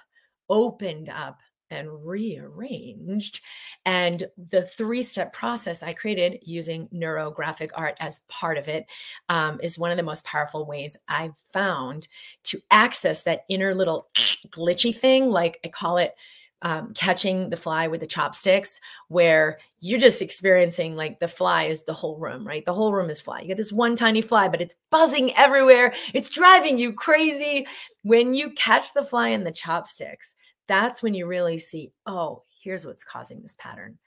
opened 0.48 1.08
up, 1.08 1.38
and 1.70 2.04
rearranged. 2.04 3.40
And 3.84 4.24
the 4.36 4.62
three 4.62 5.02
step 5.02 5.32
process 5.32 5.82
I 5.82 5.92
created 5.92 6.38
using 6.42 6.88
neurographic 6.88 7.70
art 7.74 7.96
as 8.00 8.20
part 8.28 8.58
of 8.58 8.68
it 8.68 8.86
um, 9.28 9.60
is 9.62 9.78
one 9.78 9.90
of 9.90 9.96
the 9.96 10.02
most 10.02 10.24
powerful 10.24 10.66
ways 10.66 10.96
I've 11.08 11.36
found 11.52 12.08
to 12.44 12.58
access 12.70 13.22
that 13.24 13.44
inner 13.48 13.74
little 13.74 14.08
glitchy 14.48 14.96
thing. 14.96 15.28
Like 15.28 15.58
I 15.64 15.68
call 15.68 15.98
it 15.98 16.14
um, 16.62 16.92
catching 16.94 17.50
the 17.50 17.56
fly 17.56 17.86
with 17.86 18.00
the 18.00 18.06
chopsticks, 18.06 18.80
where 19.08 19.58
you're 19.80 19.98
just 19.98 20.22
experiencing 20.22 20.96
like 20.96 21.20
the 21.20 21.28
fly 21.28 21.64
is 21.64 21.84
the 21.84 21.92
whole 21.92 22.18
room, 22.18 22.46
right? 22.46 22.64
The 22.64 22.74
whole 22.74 22.92
room 22.92 23.10
is 23.10 23.20
fly. 23.20 23.40
You 23.40 23.48
get 23.48 23.56
this 23.56 23.72
one 23.72 23.94
tiny 23.94 24.22
fly, 24.22 24.48
but 24.48 24.60
it's 24.60 24.76
buzzing 24.90 25.34
everywhere. 25.36 25.94
It's 26.14 26.30
driving 26.30 26.78
you 26.78 26.92
crazy. 26.92 27.66
When 28.02 28.34
you 28.34 28.50
catch 28.50 28.92
the 28.92 29.04
fly 29.04 29.28
in 29.28 29.44
the 29.44 29.52
chopsticks, 29.52 30.34
that's 30.66 31.02
when 31.02 31.14
you 31.14 31.26
really 31.26 31.58
see, 31.58 31.92
oh, 32.06 32.42
here's 32.62 32.86
what's 32.86 33.04
causing 33.04 33.40
this 33.40 33.54
pattern. 33.58 33.98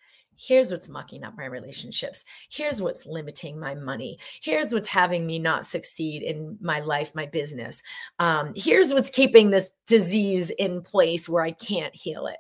Here's 0.41 0.71
what's 0.71 0.89
mucking 0.89 1.23
up 1.23 1.37
my 1.37 1.45
relationships. 1.45 2.25
Here's 2.49 2.81
what's 2.81 3.05
limiting 3.05 3.59
my 3.59 3.75
money. 3.75 4.17
Here's 4.41 4.73
what's 4.73 4.87
having 4.87 5.27
me 5.27 5.37
not 5.37 5.67
succeed 5.67 6.23
in 6.23 6.57
my 6.59 6.79
life, 6.79 7.13
my 7.13 7.27
business. 7.27 7.83
Um, 8.17 8.53
here's 8.55 8.91
what's 8.91 9.11
keeping 9.11 9.51
this 9.51 9.71
disease 9.85 10.49
in 10.49 10.81
place 10.81 11.29
where 11.29 11.43
I 11.43 11.51
can't 11.51 11.95
heal 11.95 12.25
it. 12.25 12.37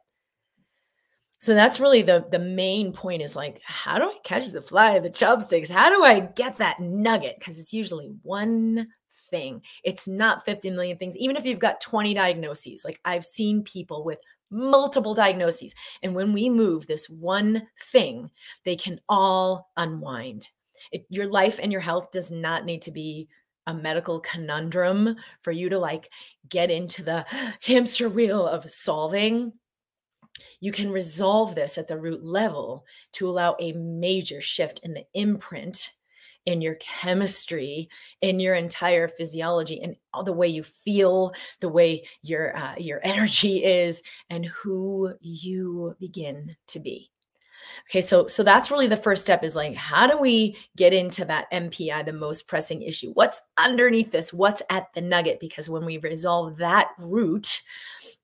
So 1.37 1.53
that's 1.53 1.79
really 1.79 2.01
the 2.01 2.25
the 2.31 2.39
main 2.39 2.91
point 2.91 3.21
is 3.21 3.35
like, 3.35 3.61
how 3.63 3.99
do 3.99 4.05
I 4.05 4.17
catch 4.23 4.47
the 4.51 4.61
fly, 4.61 4.97
the 4.99 5.09
chopsticks? 5.09 5.69
How 5.69 5.89
do 5.89 6.03
I 6.03 6.21
get 6.21 6.57
that 6.57 6.79
nugget? 6.79 7.35
Because 7.37 7.59
it's 7.59 7.73
usually 7.73 8.13
one 8.23 8.87
thing. 9.29 9.61
It's 9.83 10.07
not 10.07 10.45
50 10.45 10.71
million 10.71 10.97
things. 10.97 11.17
Even 11.17 11.35
if 11.35 11.45
you've 11.45 11.59
got 11.59 11.81
20 11.81 12.13
diagnoses, 12.15 12.83
like 12.83 12.99
I've 13.05 13.25
seen 13.25 13.63
people 13.63 14.03
with 14.03 14.19
multiple 14.51 15.13
diagnoses. 15.13 15.73
And 16.03 16.13
when 16.13 16.33
we 16.33 16.49
move 16.49 16.85
this 16.85 17.09
one 17.09 17.67
thing, 17.85 18.29
they 18.65 18.75
can 18.75 18.99
all 19.09 19.71
unwind. 19.77 20.49
It, 20.91 21.05
your 21.09 21.27
life 21.27 21.59
and 21.61 21.71
your 21.71 21.81
health 21.81 22.11
does 22.11 22.31
not 22.31 22.65
need 22.65 22.81
to 22.83 22.91
be 22.91 23.27
a 23.67 23.73
medical 23.73 24.19
conundrum 24.19 25.15
for 25.39 25.51
you 25.51 25.69
to 25.69 25.79
like 25.79 26.09
get 26.49 26.69
into 26.69 27.03
the 27.03 27.25
hamster 27.63 28.09
wheel 28.09 28.45
of 28.45 28.69
solving. 28.69 29.53
You 30.59 30.71
can 30.71 30.91
resolve 30.91 31.55
this 31.55 31.77
at 31.77 31.87
the 31.87 31.97
root 31.97 32.23
level 32.23 32.85
to 33.13 33.29
allow 33.29 33.55
a 33.59 33.73
major 33.73 34.41
shift 34.41 34.79
in 34.83 34.93
the 34.93 35.05
imprint 35.13 35.91
in 36.45 36.61
your 36.61 36.75
chemistry, 36.75 37.89
in 38.21 38.39
your 38.39 38.55
entire 38.55 39.07
physiology, 39.07 39.81
and 39.81 39.95
all 40.13 40.23
the 40.23 40.33
way 40.33 40.47
you 40.47 40.63
feel, 40.63 41.33
the 41.59 41.69
way 41.69 42.03
your 42.21 42.55
uh, 42.57 42.75
your 42.77 42.99
energy 43.03 43.63
is, 43.63 44.01
and 44.29 44.45
who 44.45 45.13
you 45.21 45.95
begin 45.99 46.55
to 46.67 46.79
be. 46.79 47.09
Okay, 47.89 48.01
so 48.01 48.27
so 48.27 48.43
that's 48.43 48.71
really 48.71 48.87
the 48.87 48.97
first 48.97 49.21
step 49.21 49.43
is 49.43 49.55
like 49.55 49.75
how 49.75 50.07
do 50.07 50.17
we 50.17 50.57
get 50.75 50.93
into 50.93 51.25
that 51.25 51.51
MPI, 51.51 52.05
the 52.05 52.13
most 52.13 52.47
pressing 52.47 52.81
issue? 52.81 53.11
What's 53.13 53.41
underneath 53.57 54.11
this? 54.11 54.33
What's 54.33 54.63
at 54.69 54.91
the 54.93 55.01
nugget? 55.01 55.39
Because 55.39 55.69
when 55.69 55.85
we 55.85 55.97
resolve 55.97 56.57
that 56.57 56.89
root, 56.99 57.61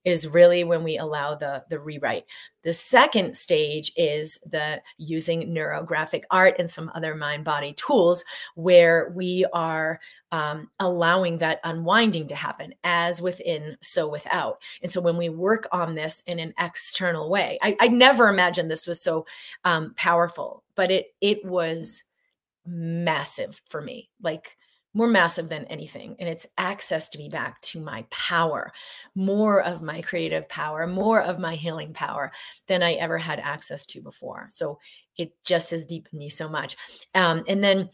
is 0.06 0.28
really 0.28 0.64
when 0.64 0.84
we 0.84 0.98
allow 0.98 1.36
the 1.36 1.64
the 1.70 1.80
rewrite. 1.80 2.26
The 2.64 2.74
second 2.74 3.36
stage 3.36 3.92
is 3.96 4.40
the 4.46 4.82
using 4.98 5.54
neurographic 5.54 6.24
art 6.32 6.56
and 6.60 6.70
some 6.70 6.92
other 6.94 7.16
mind 7.16 7.44
body 7.44 7.74
tools 7.74 8.24
where 8.56 9.12
we 9.16 9.46
are 9.54 10.00
um, 10.32 10.70
allowing 10.80 11.38
that 11.38 11.60
unwinding 11.64 12.28
to 12.28 12.36
happen 12.36 12.74
as 12.84 13.22
within, 13.22 13.78
so 13.82 14.08
without. 14.08 14.62
And 14.82 14.92
so 14.92 15.02
when 15.02 15.18
we 15.18 15.30
work 15.30 15.68
on 15.72 15.96
this 15.96 16.22
in 16.28 16.40
an 16.40 16.54
external 16.60 17.30
way, 17.30 17.58
I, 17.62 17.76
I 17.80 17.88
never 17.88 18.28
imagined 18.28 18.70
this 18.70 18.88
was 18.88 19.02
so 19.02 19.26
um, 19.64 19.94
powerful, 19.96 20.64
but 20.76 20.92
it 20.92 21.08
it 21.22 21.44
was 21.46 22.04
massive 22.66 23.62
for 23.66 23.82
me. 23.82 24.10
Like 24.22 24.58
more 24.98 25.08
massive 25.08 25.48
than 25.48 25.66
anything. 25.66 26.16
And 26.20 26.28
it's 26.28 26.48
access 26.58 27.08
to 27.10 27.20
me 27.20 27.30
back 27.30 27.62
to 27.62 27.80
my 27.80 28.04
power, 28.10 28.74
more 29.14 29.62
of 29.62 29.84
my 29.84 30.02
creative 30.02 30.50
power, 30.50 30.88
more 30.88 31.22
of 31.22 31.38
my 31.38 31.54
healing 31.54 31.94
power 31.94 32.32
than 32.66 32.82
I 32.82 32.94
ever 32.94 33.20
had 33.20 33.40
access 33.40 33.86
to 33.88 34.02
before. 34.02 34.48
So 34.50 34.80
it 35.16 35.34
just 35.46 35.70
has 35.70 35.86
deepened 35.86 36.18
me 36.18 36.30
so 36.30 36.50
much. 36.50 36.76
Um, 37.14 37.44
and 37.48 37.64
then 37.64 37.92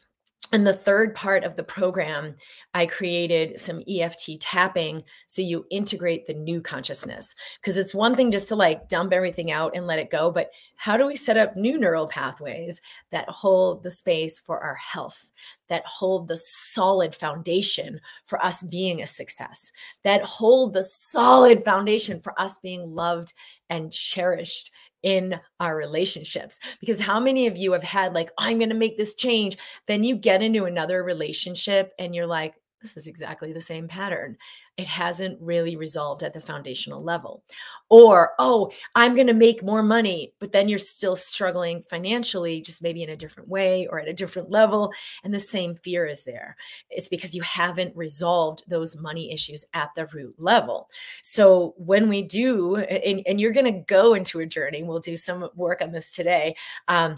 in 0.52 0.64
the 0.64 0.74
third 0.74 1.16
part 1.16 1.44
of 1.44 1.56
the 1.56 1.64
program, 1.64 2.36
I 2.74 2.86
created 2.86 3.60
some 3.60 3.84
EFT 3.88 4.40
tapping 4.40 5.04
so 5.28 5.42
you 5.42 5.66
integrate 5.72 6.26
the 6.26 6.34
new 6.34 6.62
consciousness. 6.62 7.34
Because 7.62 7.78
it's 7.78 7.96
one 7.96 8.16
thing 8.16 8.32
just 8.32 8.48
to 8.50 8.56
like 8.56 8.90
dump 8.90 9.14
everything 9.14 9.52
out 9.52 9.76
and 9.76 9.88
let 9.88 10.00
it 10.00 10.10
go, 10.10 10.32
but 10.32 10.50
how 10.76 10.98
do 10.98 11.06
we 11.06 11.16
set 11.16 11.38
up 11.38 11.56
new 11.56 11.80
neural 11.80 12.08
pathways 12.08 12.82
that 13.12 13.30
hold 13.30 13.84
the 13.84 13.92
space 13.92 14.40
for 14.40 14.60
our 14.60 14.76
health, 14.76 15.32
that 15.70 15.86
hold 15.86 16.28
the 16.28 16.38
solid 16.38 17.16
foundation 17.16 18.00
for 18.26 18.44
us 18.44 18.64
being 18.64 19.02
a 19.02 19.08
success, 19.08 19.72
that 20.04 20.24
hold 20.24 20.74
the 20.74 20.84
solid 20.84 21.64
foundation 21.64 22.20
for 22.20 22.40
us 22.40 22.58
being 22.58 22.94
loved 22.94 23.34
and 23.70 23.92
cherished 23.92 24.72
in 25.04 25.40
our 25.60 25.76
relationships. 25.76 26.60
Because 26.80 27.00
how 27.00 27.20
many 27.20 27.48
of 27.48 27.58
you 27.58 27.74
have 27.74 27.84
had, 27.84 28.14
like, 28.14 28.32
I'm 28.38 28.58
going 28.58 28.70
to 28.70 28.76
make 28.76 28.98
this 28.98 29.16
change? 29.16 29.58
Then 29.88 30.04
you 30.04 30.16
get 30.16 30.42
into 30.42 30.66
another 30.66 31.04
relationship 31.04 31.94
and 32.00 32.16
you're 32.16 32.26
like, 32.26 32.56
this 32.84 32.96
is 32.96 33.08
exactly 33.08 33.52
the 33.52 33.62
same 33.62 33.88
pattern 33.88 34.38
it 34.78 34.88
hasn't 34.88 35.40
really 35.40 35.76
resolved 35.76 36.24
at 36.24 36.34
the 36.34 36.42
foundational 36.42 37.00
level. 37.00 37.44
Or, 37.90 38.32
oh, 38.40 38.72
I'm 38.96 39.14
going 39.14 39.28
to 39.28 39.34
make 39.34 39.64
more 39.64 39.84
money, 39.84 40.34
but 40.40 40.52
then 40.52 40.68
you're 40.68 40.80
still 40.80 41.16
struggling 41.16 41.84
financially, 41.84 42.60
just 42.60 42.82
maybe 42.82 43.04
in 43.04 43.10
a 43.10 43.16
different 43.16 43.50
way 43.50 43.86
or 43.88 44.00
at 44.00 44.08
a 44.08 44.14
different 44.14 44.50
level. 44.50 44.92
And 45.24 45.32
the 45.32 45.40
same 45.40 45.76
fear 45.76 46.08
is 46.08 46.24
there. 46.24 46.56
It's 46.90 47.08
because 47.08 47.36
you 47.36 47.44
haven't 47.44 47.96
resolved 47.96 48.64
those 48.68 48.98
money 48.98 49.32
issues 49.32 49.64
at 49.76 49.90
the 49.96 50.08
root 50.08 50.34
level. 50.40 50.90
So 51.22 51.76
when 51.78 52.10
we 52.10 52.24
do, 52.24 52.78
and, 52.78 53.22
and 53.28 53.40
you're 53.40 53.52
going 53.54 53.72
to 53.72 53.84
go 53.86 54.16
into 54.16 54.40
a 54.40 54.46
journey, 54.46 54.82
we'll 54.82 55.00
do 55.00 55.16
some 55.16 55.48
work 55.56 55.84
on 55.84 55.92
this 55.92 56.16
today. 56.16 56.56
Um, 56.88 57.16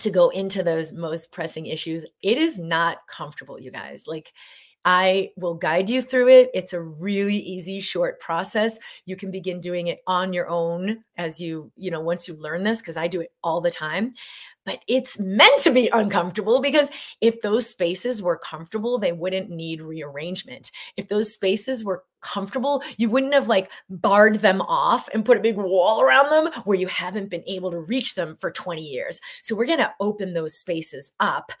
to 0.00 0.10
go 0.10 0.30
into 0.30 0.64
those 0.64 0.92
most 0.92 1.30
pressing 1.30 1.66
issues, 1.66 2.04
it 2.20 2.36
is 2.36 2.58
not 2.58 3.06
comfortable, 3.06 3.60
you 3.60 3.70
guys. 3.70 4.08
Like, 4.08 4.32
I 4.84 5.30
will 5.36 5.54
guide 5.54 5.88
you 5.88 6.02
through 6.02 6.28
it. 6.28 6.50
It's 6.52 6.72
a 6.72 6.80
really 6.80 7.36
easy, 7.36 7.80
short 7.80 8.20
process. 8.20 8.78
You 9.06 9.16
can 9.16 9.30
begin 9.30 9.60
doing 9.60 9.86
it 9.86 10.00
on 10.06 10.32
your 10.32 10.48
own 10.48 11.02
as 11.16 11.40
you, 11.40 11.72
you 11.76 11.90
know, 11.90 12.00
once 12.00 12.28
you 12.28 12.34
learn 12.34 12.64
this, 12.64 12.78
because 12.78 12.96
I 12.96 13.08
do 13.08 13.22
it 13.22 13.32
all 13.42 13.60
the 13.60 13.70
time. 13.70 14.12
But 14.66 14.80
it's 14.88 15.18
meant 15.18 15.60
to 15.62 15.70
be 15.70 15.88
uncomfortable 15.88 16.60
because 16.60 16.90
if 17.20 17.40
those 17.42 17.68
spaces 17.68 18.22
were 18.22 18.38
comfortable, 18.38 18.98
they 18.98 19.12
wouldn't 19.12 19.50
need 19.50 19.82
rearrangement. 19.82 20.70
If 20.96 21.08
those 21.08 21.32
spaces 21.32 21.84
were 21.84 22.04
comfortable, 22.22 22.82
you 22.96 23.10
wouldn't 23.10 23.34
have 23.34 23.48
like 23.48 23.70
barred 23.90 24.36
them 24.36 24.62
off 24.62 25.08
and 25.12 25.24
put 25.24 25.36
a 25.36 25.42
big 25.42 25.56
wall 25.56 26.00
around 26.00 26.30
them 26.30 26.62
where 26.64 26.78
you 26.78 26.86
haven't 26.86 27.28
been 27.30 27.44
able 27.46 27.70
to 27.70 27.80
reach 27.80 28.14
them 28.14 28.36
for 28.40 28.50
20 28.50 28.82
years. 28.82 29.20
So 29.42 29.54
we're 29.54 29.66
going 29.66 29.78
to 29.78 29.94
open 30.00 30.32
those 30.32 30.58
spaces 30.58 31.12
up 31.20 31.52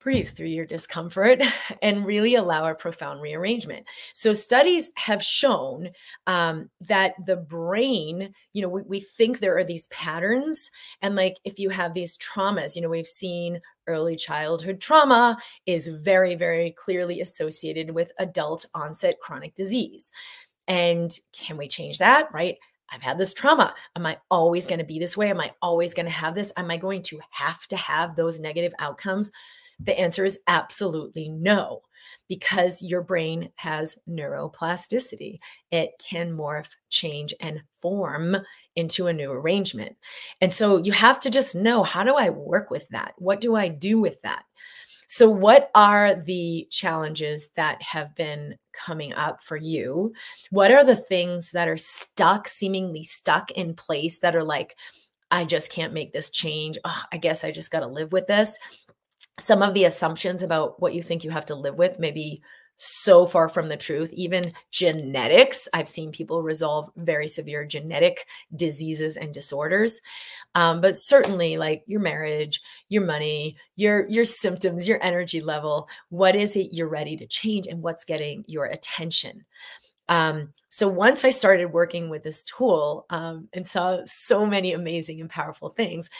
breathe 0.00 0.28
through 0.30 0.46
your 0.46 0.66
discomfort 0.66 1.42
and 1.82 2.06
really 2.06 2.34
allow 2.34 2.66
a 2.66 2.74
profound 2.74 3.20
rearrangement. 3.20 3.86
So, 4.14 4.32
studies 4.32 4.90
have 4.96 5.22
shown 5.22 5.90
um, 6.26 6.70
that 6.80 7.14
the 7.26 7.36
brain, 7.36 8.34
you 8.52 8.62
know, 8.62 8.68
we, 8.68 8.82
we 8.82 9.00
think 9.00 9.38
there 9.38 9.56
are 9.56 9.64
these 9.64 9.86
patterns. 9.88 10.70
And 11.02 11.14
like 11.14 11.36
if 11.44 11.58
you 11.58 11.70
have 11.70 11.94
these 11.94 12.16
traumas, 12.18 12.74
you 12.74 12.82
know, 12.82 12.88
we've 12.88 13.06
seen 13.06 13.60
early 13.86 14.16
childhood 14.16 14.80
trauma 14.80 15.36
is 15.66 15.88
very, 15.88 16.34
very 16.34 16.72
clearly 16.72 17.20
associated 17.20 17.90
with 17.90 18.12
adult 18.18 18.66
onset 18.74 19.18
chronic 19.20 19.54
disease. 19.54 20.10
And 20.68 21.10
can 21.32 21.56
we 21.56 21.68
change 21.68 21.98
that? 21.98 22.28
Right. 22.32 22.56
I've 22.92 23.02
had 23.02 23.18
this 23.18 23.32
trauma. 23.32 23.74
Am 23.96 24.04
I 24.04 24.18
always 24.30 24.66
going 24.66 24.80
to 24.80 24.84
be 24.84 24.98
this 24.98 25.16
way? 25.16 25.30
Am 25.30 25.40
I 25.40 25.52
always 25.62 25.94
going 25.94 26.06
to 26.06 26.12
have 26.12 26.34
this? 26.34 26.52
Am 26.56 26.70
I 26.70 26.76
going 26.76 27.02
to 27.02 27.20
have 27.30 27.66
to 27.68 27.76
have 27.76 28.16
those 28.16 28.40
negative 28.40 28.72
outcomes? 28.78 29.30
The 29.82 29.98
answer 29.98 30.24
is 30.24 30.40
absolutely 30.46 31.28
no, 31.28 31.82
because 32.28 32.82
your 32.82 33.02
brain 33.02 33.50
has 33.56 33.98
neuroplasticity. 34.08 35.38
It 35.70 35.90
can 35.98 36.32
morph, 36.32 36.70
change, 36.90 37.34
and 37.40 37.62
form 37.72 38.36
into 38.76 39.06
a 39.06 39.12
new 39.12 39.32
arrangement. 39.32 39.96
And 40.40 40.52
so 40.52 40.78
you 40.78 40.92
have 40.92 41.18
to 41.20 41.30
just 41.30 41.54
know 41.54 41.82
how 41.82 42.04
do 42.04 42.14
I 42.14 42.30
work 42.30 42.70
with 42.70 42.88
that? 42.90 43.14
What 43.18 43.40
do 43.40 43.56
I 43.56 43.68
do 43.68 43.98
with 43.98 44.20
that? 44.22 44.44
So, 45.08 45.28
what 45.28 45.72
are 45.74 46.14
the 46.14 46.68
challenges 46.70 47.48
that 47.56 47.82
have 47.82 48.14
been 48.14 48.56
coming 48.72 49.12
up 49.14 49.42
for 49.42 49.56
you? 49.56 50.12
What 50.50 50.70
are 50.70 50.84
the 50.84 50.94
things 50.94 51.50
that 51.50 51.66
are 51.66 51.76
stuck, 51.76 52.46
seemingly 52.46 53.02
stuck 53.02 53.50
in 53.50 53.74
place 53.74 54.20
that 54.20 54.36
are 54.36 54.44
like, 54.44 54.76
I 55.32 55.44
just 55.44 55.72
can't 55.72 55.92
make 55.92 56.12
this 56.12 56.30
change. 56.30 56.78
Oh, 56.84 57.02
I 57.12 57.16
guess 57.16 57.44
I 57.44 57.50
just 57.50 57.70
got 57.70 57.80
to 57.80 57.86
live 57.86 58.12
with 58.12 58.26
this 58.26 58.58
some 59.40 59.62
of 59.62 59.74
the 59.74 59.84
assumptions 59.84 60.42
about 60.42 60.80
what 60.80 60.94
you 60.94 61.02
think 61.02 61.24
you 61.24 61.30
have 61.30 61.46
to 61.46 61.54
live 61.54 61.76
with 61.76 61.98
maybe 61.98 62.42
so 62.82 63.26
far 63.26 63.48
from 63.48 63.68
the 63.68 63.76
truth. 63.76 64.10
Even 64.14 64.42
genetics, 64.70 65.68
I've 65.74 65.88
seen 65.88 66.12
people 66.12 66.42
resolve 66.42 66.88
very 66.96 67.28
severe 67.28 67.66
genetic 67.66 68.26
diseases 68.56 69.18
and 69.18 69.34
disorders. 69.34 70.00
Um, 70.54 70.80
but 70.80 70.94
certainly, 70.96 71.58
like 71.58 71.82
your 71.86 72.00
marriage, 72.00 72.60
your 72.88 73.04
money, 73.04 73.56
your 73.76 74.08
your 74.08 74.24
symptoms, 74.24 74.88
your 74.88 75.02
energy 75.02 75.40
level. 75.40 75.88
What 76.08 76.34
is 76.34 76.56
it 76.56 76.72
you're 76.72 76.88
ready 76.88 77.16
to 77.18 77.26
change, 77.26 77.66
and 77.66 77.82
what's 77.82 78.04
getting 78.04 78.44
your 78.48 78.64
attention? 78.64 79.44
Um, 80.08 80.52
so 80.70 80.88
once 80.88 81.24
I 81.24 81.30
started 81.30 81.66
working 81.66 82.10
with 82.10 82.24
this 82.24 82.44
tool 82.44 83.06
um, 83.10 83.48
and 83.52 83.66
saw 83.66 84.00
so 84.06 84.44
many 84.44 84.72
amazing 84.72 85.20
and 85.20 85.30
powerful 85.30 85.68
things, 85.68 86.10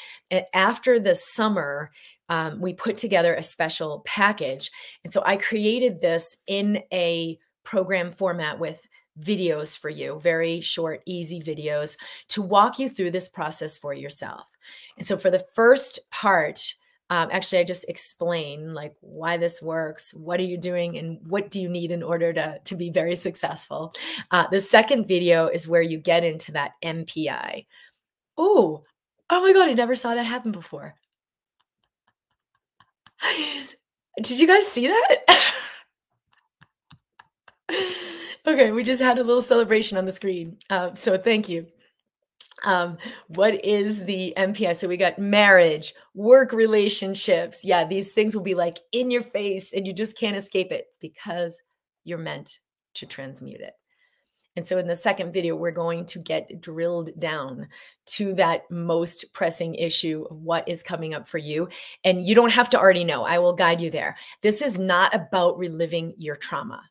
after 0.55 1.01
the 1.01 1.17
summer, 1.17 1.91
um, 2.31 2.61
we 2.61 2.73
put 2.73 2.97
together 2.97 3.35
a 3.35 3.43
special 3.43 4.03
package. 4.07 4.71
And 5.05 5.13
so 5.13 5.23
I 5.27 5.37
created 5.37 6.01
this 6.01 6.39
in 6.47 6.83
a 6.93 7.39
program 7.65 8.11
format 8.11 8.59
with 8.59 8.89
videos 9.21 9.77
for 9.77 9.91
you, 9.91 10.19
very 10.21 10.61
short, 10.61 11.03
easy 11.05 11.43
videos 11.43 11.97
to 12.29 12.41
walk 12.41 12.79
you 12.79 12.89
through 12.89 13.11
this 13.11 13.29
process 13.29 13.77
for 13.77 13.93
yourself. 13.93 14.49
And 14.97 15.07
so 15.07 15.19
for 15.19 15.31
the 15.31 15.45
first 15.55 15.99
part, 16.11 16.75
um, 17.13 17.29
actually 17.33 17.59
i 17.59 17.65
just 17.65 17.89
explain 17.89 18.73
like 18.73 18.95
why 19.01 19.37
this 19.37 19.61
works 19.61 20.15
what 20.15 20.39
are 20.39 20.45
you 20.45 20.57
doing 20.57 20.97
and 20.97 21.19
what 21.27 21.51
do 21.51 21.61
you 21.61 21.69
need 21.69 21.91
in 21.91 22.05
order 22.05 22.33
to, 22.33 22.61
to 22.65 22.77
be 22.77 22.89
very 22.89 23.17
successful 23.17 23.93
uh, 24.31 24.47
the 24.53 24.61
second 24.61 25.09
video 25.09 25.49
is 25.49 25.67
where 25.67 25.83
you 25.83 25.99
get 25.99 26.23
into 26.23 26.53
that 26.53 26.75
mpi 26.85 27.67
oh 28.39 28.85
oh 29.29 29.43
my 29.43 29.53
god 29.53 29.69
i 29.69 29.73
never 29.73 29.97
saw 29.97 30.15
that 30.15 30.23
happen 30.23 30.53
before 30.53 30.95
did 34.23 34.41
you 34.41 34.47
guys 34.47 34.67
see 34.67 34.87
that 34.87 35.17
okay 38.47 38.73
we 38.73 38.83
just 38.83 39.03
had 39.03 39.19
a 39.19 39.25
little 39.25 39.43
celebration 39.43 39.99
on 39.99 40.05
the 40.05 40.13
screen 40.13 40.57
uh, 40.71 40.95
so 40.95 41.17
thank 41.17 41.49
you 41.49 41.67
um, 42.65 42.99
what 43.29 43.65
is 43.65 44.05
the 44.05 44.35
MPI? 44.37 44.77
So 44.77 44.89
we 44.89 44.97
got 44.97 45.19
marriage, 45.19 45.95
work 46.15 46.53
relationships. 46.53 47.65
Yeah, 47.65 47.87
these 47.87 48.13
things 48.13 48.35
will 48.35 48.43
be 48.43 48.55
like 48.55 48.79
in 48.93 49.11
your 49.11 49.23
face 49.23 49.73
and 49.73 49.87
you 49.87 49.93
just 49.93 50.17
can't 50.17 50.37
escape 50.37 50.73
it. 50.73 50.87
It's 50.89 50.99
because 50.99 51.61
you're 52.05 52.19
meant 52.19 52.61
to 52.95 53.07
transmute 53.07 53.61
it. 53.61 53.75
And 54.61 54.69
so 54.69 54.77
in 54.77 54.87
the 54.87 54.95
second 54.95 55.33
video, 55.33 55.57
we're 55.57 55.71
going 55.71 56.05
to 56.05 56.19
get 56.19 56.61
drilled 56.61 57.19
down 57.19 57.67
to 58.09 58.35
that 58.35 58.71
most 58.71 59.25
pressing 59.33 59.75
issue 59.75 60.27
of 60.29 60.43
what 60.43 60.69
is 60.69 60.83
coming 60.83 61.15
up 61.15 61.27
for 61.27 61.39
you. 61.39 61.67
And 62.05 62.27
you 62.27 62.35
don't 62.35 62.53
have 62.53 62.69
to 62.69 62.79
already 62.79 63.03
know, 63.03 63.23
I 63.23 63.39
will 63.39 63.55
guide 63.55 63.81
you 63.81 63.91
there. 63.91 64.19
This 64.43 64.61
is 64.61 64.79
not 64.79 65.15
about 65.15 65.57
reliving 65.57 66.13
your 66.19 66.37
trauma. 66.37 66.83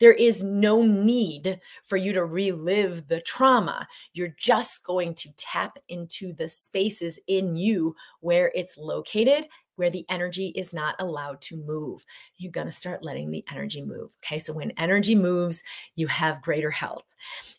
There 0.00 0.12
is 0.12 0.42
no 0.42 0.84
need 0.84 1.60
for 1.84 1.96
you 1.96 2.12
to 2.12 2.24
relive 2.24 3.06
the 3.06 3.20
trauma. 3.20 3.86
You're 4.14 4.34
just 4.36 4.82
going 4.82 5.14
to 5.14 5.32
tap 5.36 5.78
into 5.88 6.32
the 6.32 6.48
spaces 6.48 7.20
in 7.28 7.54
you 7.54 7.94
where 8.18 8.50
it's 8.52 8.76
located, 8.76 9.46
where 9.82 9.90
the 9.90 10.06
energy 10.08 10.52
is 10.54 10.72
not 10.72 10.94
allowed 11.00 11.40
to 11.40 11.56
move. 11.56 12.06
You're 12.38 12.52
going 12.52 12.68
to 12.68 12.72
start 12.72 13.02
letting 13.02 13.32
the 13.32 13.44
energy 13.50 13.82
move. 13.82 14.10
Okay. 14.24 14.38
So 14.38 14.52
when 14.52 14.70
energy 14.76 15.16
moves, 15.16 15.64
you 15.96 16.06
have 16.06 16.40
greater 16.40 16.70
health. 16.70 17.02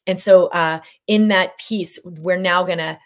And 0.08 0.18
so 0.18 0.48
uh, 0.48 0.80
in 1.06 1.28
that 1.28 1.58
piece, 1.58 2.00
we're 2.06 2.38
now 2.38 2.64
going 2.64 2.78
to 2.78 2.98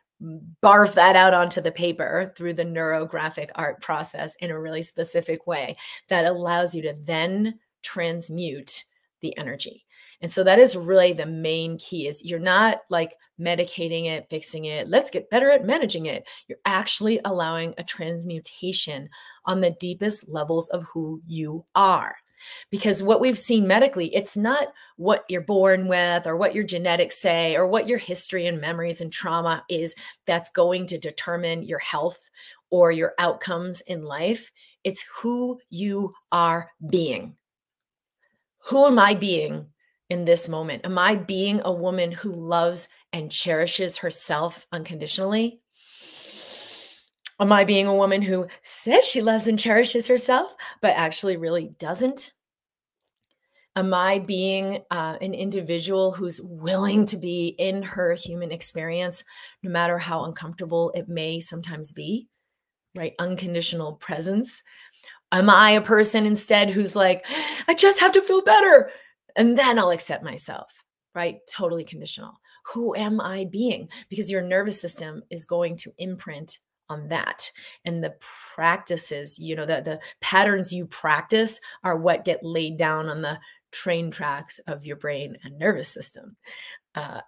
barf 0.63 0.93
that 0.93 1.15
out 1.15 1.33
onto 1.33 1.61
the 1.61 1.71
paper 1.71 2.31
through 2.37 2.53
the 2.53 2.63
neurographic 2.63 3.49
art 3.55 3.81
process 3.81 4.35
in 4.35 4.51
a 4.51 4.59
really 4.59 4.83
specific 4.83 5.47
way 5.47 5.75
that 6.09 6.25
allows 6.25 6.75
you 6.75 6.83
to 6.83 6.95
then 7.03 7.57
transmute 7.81 8.83
the 9.21 9.35
energy. 9.35 9.86
And 10.21 10.31
so 10.31 10.43
that 10.43 10.59
is 10.59 10.75
really 10.75 11.13
the 11.13 11.25
main 11.25 11.77
key 11.77 12.07
is 12.07 12.25
you're 12.25 12.39
not 12.39 12.81
like 12.89 13.15
medicating 13.39 14.05
it, 14.05 14.27
fixing 14.29 14.65
it. 14.65 14.87
Let's 14.87 15.11
get 15.11 15.29
better 15.29 15.51
at 15.51 15.65
managing 15.65 16.07
it. 16.07 16.27
You're 16.47 16.57
actually 16.65 17.19
allowing 17.23 17.75
a 17.77 17.83
transmutation 17.83 19.09
on 19.45 19.61
the 19.61 19.75
deepest 19.79 20.29
levels 20.29 20.69
of 20.69 20.83
who 20.83 21.21
you 21.27 21.65
are. 21.75 22.15
Because 22.71 23.03
what 23.03 23.19
we've 23.19 23.37
seen 23.37 23.67
medically, 23.67 24.13
it's 24.15 24.37
not 24.37 24.69
what 24.95 25.25
you're 25.27 25.41
born 25.41 25.87
with 25.87 26.25
or 26.25 26.37
what 26.37 26.55
your 26.55 26.63
genetics 26.63 27.19
say 27.19 27.55
or 27.55 27.67
what 27.67 27.87
your 27.87 27.97
history 27.97 28.47
and 28.47 28.61
memories 28.61 29.01
and 29.01 29.11
trauma 29.11 29.63
is 29.69 29.93
that's 30.25 30.49
going 30.49 30.87
to 30.87 30.97
determine 30.97 31.63
your 31.63 31.79
health 31.79 32.29
or 32.69 32.91
your 32.91 33.13
outcomes 33.19 33.81
in 33.81 34.03
life. 34.03 34.51
It's 34.83 35.03
who 35.19 35.59
you 35.69 36.13
are 36.31 36.71
being 36.89 37.35
who 38.67 38.85
am 38.85 38.99
I 38.99 39.13
being 39.13 39.67
in 40.09 40.25
this 40.25 40.47
moment? 40.47 40.85
Am 40.85 40.97
I 40.97 41.15
being 41.15 41.61
a 41.63 41.71
woman 41.71 42.11
who 42.11 42.31
loves 42.31 42.87
and 43.13 43.31
cherishes 43.31 43.97
herself 43.97 44.65
unconditionally? 44.71 45.61
Am 47.39 47.51
I 47.51 47.65
being 47.65 47.87
a 47.87 47.95
woman 47.95 48.21
who 48.21 48.47
says 48.63 49.05
she 49.05 49.21
loves 49.21 49.47
and 49.47 49.59
cherishes 49.59 50.07
herself, 50.07 50.55
but 50.81 50.95
actually 50.95 51.37
really 51.37 51.69
doesn't? 51.77 52.31
Am 53.75 53.93
I 53.93 54.17
being 54.17 54.79
uh, 54.89 55.17
an 55.21 55.35
individual 55.35 56.11
who's 56.11 56.41
willing 56.41 57.05
to 57.05 57.17
be 57.17 57.49
in 57.59 57.83
her 57.83 58.15
human 58.15 58.51
experience, 58.51 59.23
no 59.61 59.69
matter 59.69 59.99
how 59.99 60.25
uncomfortable 60.25 60.91
it 60.95 61.07
may 61.07 61.39
sometimes 61.39 61.91
be? 61.91 62.27
Right? 62.97 63.13
Unconditional 63.19 63.93
presence. 63.97 64.63
Am 65.31 65.47
I 65.47 65.71
a 65.71 65.81
person 65.81 66.25
instead 66.25 66.71
who's 66.71 66.95
like, 66.95 67.23
I 67.67 67.75
just 67.75 67.99
have 67.99 68.13
to 68.13 68.21
feel 68.21 68.41
better 68.41 68.89
and 69.37 69.57
then 69.57 69.79
I'll 69.79 69.91
accept 69.91 70.23
myself, 70.23 70.71
right? 71.15 71.39
Totally 71.49 71.83
conditional. 71.83 72.33
Who 72.73 72.95
am 72.95 73.21
I 73.21 73.45
being? 73.45 73.87
Because 74.09 74.29
your 74.29 74.41
nervous 74.41 74.81
system 74.81 75.21
is 75.29 75.45
going 75.45 75.77
to 75.77 75.93
imprint 75.97 76.57
on 76.89 77.07
that. 77.09 77.49
And 77.85 78.03
the 78.03 78.15
practices, 78.55 79.39
you 79.39 79.55
know, 79.55 79.65
the, 79.65 79.81
the 79.81 79.99
patterns 80.21 80.73
you 80.73 80.85
practice 80.85 81.59
are 81.83 81.97
what 81.97 82.25
get 82.25 82.43
laid 82.43 82.77
down 82.77 83.09
on 83.09 83.21
the 83.21 83.39
train 83.71 84.09
tracks 84.09 84.59
of 84.67 84.85
your 84.85 84.95
brain 84.95 85.37
and 85.43 85.57
nervous 85.57 85.89
system. 85.89 86.35
Uh, 86.95 87.21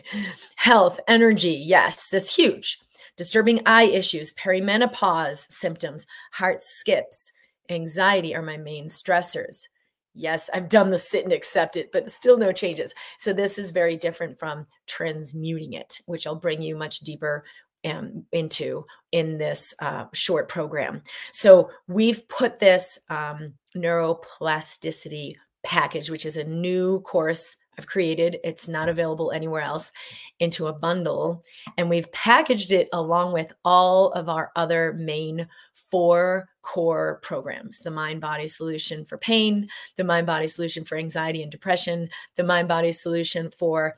health, 0.56 1.00
energy, 1.08 1.62
yes, 1.64 2.08
that's 2.08 2.34
huge. 2.34 2.78
Disturbing 3.16 3.62
eye 3.64 3.84
issues, 3.84 4.32
perimenopause 4.34 5.50
symptoms, 5.50 6.06
heart 6.32 6.60
skips, 6.60 7.32
anxiety 7.70 8.34
are 8.34 8.42
my 8.42 8.56
main 8.56 8.86
stressors. 8.86 9.66
Yes, 10.14 10.48
I've 10.54 10.68
done 10.68 10.90
the 10.90 10.98
sit 10.98 11.24
and 11.24 11.32
accept 11.32 11.76
it, 11.76 11.90
but 11.90 12.10
still 12.10 12.38
no 12.38 12.52
changes. 12.52 12.94
So 13.18 13.32
this 13.32 13.58
is 13.58 13.70
very 13.70 13.96
different 13.96 14.38
from 14.38 14.66
transmuting 14.86 15.72
it, 15.72 16.00
which 16.06 16.26
I'll 16.26 16.36
bring 16.36 16.62
you 16.62 16.76
much 16.76 17.00
deeper 17.00 17.44
um, 17.84 18.24
into 18.32 18.86
in 19.12 19.38
this 19.38 19.74
uh, 19.80 20.06
short 20.12 20.48
program. 20.48 21.02
So 21.32 21.70
we've 21.88 22.26
put 22.28 22.58
this 22.58 22.98
um, 23.10 23.54
neuroplasticity 23.76 25.34
package, 25.64 26.10
which 26.10 26.26
is 26.26 26.36
a 26.36 26.44
new 26.44 27.00
course 27.00 27.56
I've 27.78 27.86
created, 27.86 28.38
it's 28.44 28.68
not 28.68 28.88
available 28.88 29.32
anywhere 29.32 29.62
else, 29.62 29.92
into 30.40 30.66
a 30.66 30.72
bundle. 30.72 31.42
And 31.76 31.88
we've 31.88 32.10
packaged 32.12 32.72
it 32.72 32.88
along 32.92 33.32
with 33.32 33.52
all 33.64 34.10
of 34.12 34.28
our 34.28 34.50
other 34.56 34.92
main 34.94 35.48
four 35.90 36.48
core 36.62 37.20
programs 37.22 37.80
the 37.80 37.90
mind 37.90 38.20
body 38.20 38.48
solution 38.48 39.04
for 39.04 39.18
pain, 39.18 39.68
the 39.96 40.04
mind 40.04 40.26
body 40.26 40.46
solution 40.46 40.84
for 40.84 40.96
anxiety 40.96 41.42
and 41.42 41.52
depression, 41.52 42.08
the 42.36 42.44
mind 42.44 42.68
body 42.68 42.92
solution 42.92 43.50
for 43.50 43.94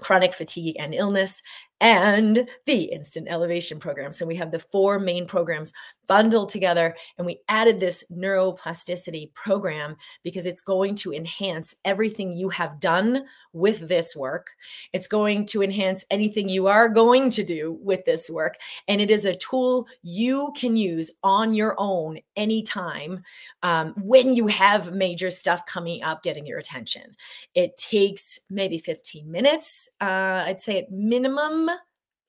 chronic 0.00 0.34
fatigue 0.34 0.76
and 0.78 0.94
illness, 0.94 1.40
and 1.80 2.48
the 2.64 2.84
instant 2.84 3.28
elevation 3.28 3.78
program. 3.78 4.12
So 4.12 4.26
we 4.26 4.36
have 4.36 4.50
the 4.50 4.58
four 4.58 4.98
main 4.98 5.26
programs 5.26 5.72
bundled 6.06 6.48
together 6.48 6.96
and 7.18 7.26
we 7.26 7.40
added 7.48 7.80
this 7.80 8.04
neuroplasticity 8.12 9.32
program 9.34 9.96
because 10.22 10.46
it's 10.46 10.60
going 10.60 10.94
to 10.94 11.12
enhance 11.12 11.74
everything 11.84 12.32
you 12.32 12.48
have 12.48 12.80
done 12.80 13.24
with 13.52 13.88
this 13.88 14.14
work. 14.14 14.50
It's 14.92 15.08
going 15.08 15.46
to 15.46 15.62
enhance 15.62 16.04
anything 16.10 16.48
you 16.48 16.66
are 16.66 16.88
going 16.88 17.30
to 17.30 17.44
do 17.44 17.78
with 17.82 18.04
this 18.04 18.30
work. 18.30 18.56
And 18.88 19.00
it 19.00 19.10
is 19.10 19.24
a 19.24 19.36
tool 19.36 19.88
you 20.02 20.52
can 20.56 20.76
use 20.76 21.10
on 21.22 21.54
your 21.54 21.74
own 21.78 22.20
anytime 22.36 23.22
um, 23.62 23.94
when 24.02 24.34
you 24.34 24.46
have 24.46 24.92
major 24.92 25.30
stuff 25.30 25.66
coming 25.66 26.02
up 26.02 26.22
getting 26.22 26.46
your 26.46 26.58
attention. 26.58 27.16
It 27.54 27.76
takes 27.76 28.38
maybe 28.50 28.78
15 28.78 29.30
minutes, 29.30 29.88
uh, 30.00 30.44
I'd 30.46 30.60
say 30.60 30.78
at 30.78 30.92
minimum 30.92 31.65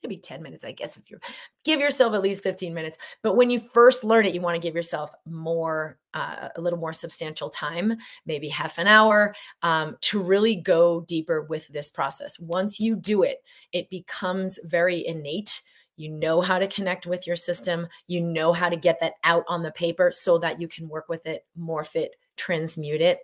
maybe 0.04 0.18
10 0.18 0.42
minutes, 0.42 0.64
I 0.64 0.72
guess, 0.72 0.98
if 0.98 1.10
you 1.10 1.20
give 1.64 1.80
yourself 1.80 2.14
at 2.14 2.22
least 2.22 2.44
15 2.44 2.74
minutes. 2.74 2.98
But 3.24 3.36
when 3.36 3.50
you 3.50 3.60
first 3.60 4.04
learn 4.04 4.26
it, 4.26 4.34
you 4.34 4.42
want 4.42 4.56
to 4.56 4.62
give 4.62 4.76
yourself 4.76 5.12
more, 5.26 5.98
uh, 6.14 6.50
a 6.56 6.62
little 6.62 6.80
more 6.80 6.94
substantial 6.94 7.50
time, 7.50 7.96
maybe 8.26 8.50
half 8.50 8.78
an 8.78 8.88
hour, 8.88 9.36
um, 9.62 9.98
to 10.02 10.22
really 10.22 10.56
go 10.56 11.02
deeper 11.02 11.44
with 11.44 11.68
this 11.70 11.90
process. 11.90 12.40
Once 12.40 12.80
you 12.80 12.96
do 12.96 13.24
it, 13.24 13.44
it 13.72 13.90
becomes 13.90 14.60
very 14.66 15.06
innate. 15.06 15.62
You 15.96 16.10
know 16.10 16.42
how 16.42 16.60
to 16.60 16.68
connect 16.68 17.08
with 17.08 17.26
your 17.26 17.36
system. 17.36 17.88
You 18.08 18.22
know 18.22 18.54
how 18.54 18.70
to 18.70 18.76
get 18.76 19.00
that 19.00 19.14
out 19.24 19.44
on 19.48 19.64
the 19.64 19.72
paper 19.72 20.12
so 20.12 20.38
that 20.40 20.62
you 20.62 20.68
can 20.68 20.88
work 20.88 21.10
with 21.10 21.26
it, 21.26 21.46
morph 21.58 21.96
it, 21.96 22.16
transmute 22.38 23.02
it. 23.02 23.20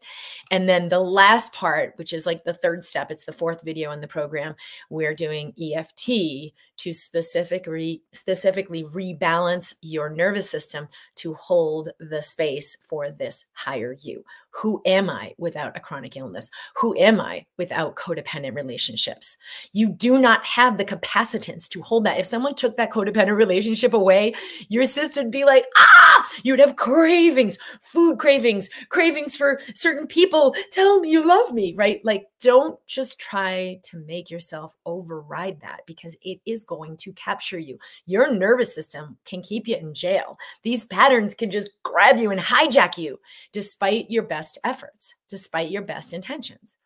And 0.51 0.67
then 0.67 0.89
the 0.89 0.99
last 0.99 1.53
part, 1.53 1.93
which 1.97 2.13
is 2.13 2.25
like 2.25 2.43
the 2.43 2.53
third 2.53 2.83
step, 2.83 3.11
it's 3.11 3.25
the 3.25 3.31
fourth 3.31 3.63
video 3.63 3.91
in 3.91 4.01
the 4.01 4.07
program, 4.07 4.55
we're 4.89 5.15
doing 5.15 5.53
EFT 5.61 6.53
to 6.77 6.91
specifically 6.91 8.03
specifically 8.11 8.83
rebalance 8.83 9.73
your 9.81 10.09
nervous 10.09 10.49
system 10.49 10.87
to 11.15 11.33
hold 11.35 11.89
the 11.99 12.21
space 12.21 12.77
for 12.87 13.11
this 13.11 13.45
higher 13.53 13.95
you. 14.01 14.23
Who 14.55 14.81
am 14.85 15.09
I 15.09 15.33
without 15.37 15.75
a 15.75 15.79
chronic 15.79 16.15
illness? 16.15 16.49
Who 16.75 16.95
am 16.97 17.19
I 17.19 17.45
without 17.57 17.95
codependent 17.95 18.55
relationships? 18.55 19.35
You 19.71 19.89
do 19.89 20.19
not 20.19 20.45
have 20.45 20.77
the 20.77 20.85
capacitance 20.85 21.67
to 21.69 21.81
hold 21.81 22.05
that. 22.05 22.19
If 22.19 22.27
someone 22.27 22.53
took 22.53 22.77
that 22.77 22.91
codependent 22.91 23.35
relationship 23.35 23.93
away, 23.93 24.35
your 24.69 24.85
system 24.85 25.25
would 25.25 25.31
be 25.31 25.43
like, 25.43 25.65
ah, 25.75 26.29
you'd 26.43 26.59
have 26.59 26.75
cravings, 26.75 27.57
food 27.81 28.19
cravings, 28.19 28.69
cravings 28.89 29.35
for 29.35 29.59
certain 29.73 30.05
people. 30.05 30.55
Tell 30.71 30.99
me 30.99 31.09
you 31.09 31.27
love 31.27 31.51
me, 31.51 31.73
right? 31.75 31.99
Like, 32.03 32.27
don't 32.39 32.77
just 32.85 33.19
try 33.19 33.79
to 33.83 33.99
make 34.05 34.29
yourself 34.29 34.75
override 34.85 35.61
that 35.61 35.81
because 35.87 36.15
it 36.21 36.39
is 36.45 36.65
going 36.65 36.97
to 36.97 37.13
capture 37.13 37.57
you. 37.57 37.77
Your 38.05 38.33
nervous 38.33 38.75
system 38.75 39.17
can 39.25 39.41
keep 39.41 39.67
you 39.67 39.77
in 39.77 39.93
jail. 39.93 40.37
These 40.61 40.85
patterns 40.85 41.33
can 41.33 41.49
just 41.49 41.81
grab 41.83 42.17
you 42.17 42.31
and 42.31 42.39
hijack 42.39 42.97
you 42.97 43.17
despite 43.53 44.11
your 44.11 44.23
best 44.23 44.42
efforts, 44.63 45.15
despite 45.29 45.71
your 45.71 45.81
best 45.81 46.13
intentions. 46.13 46.77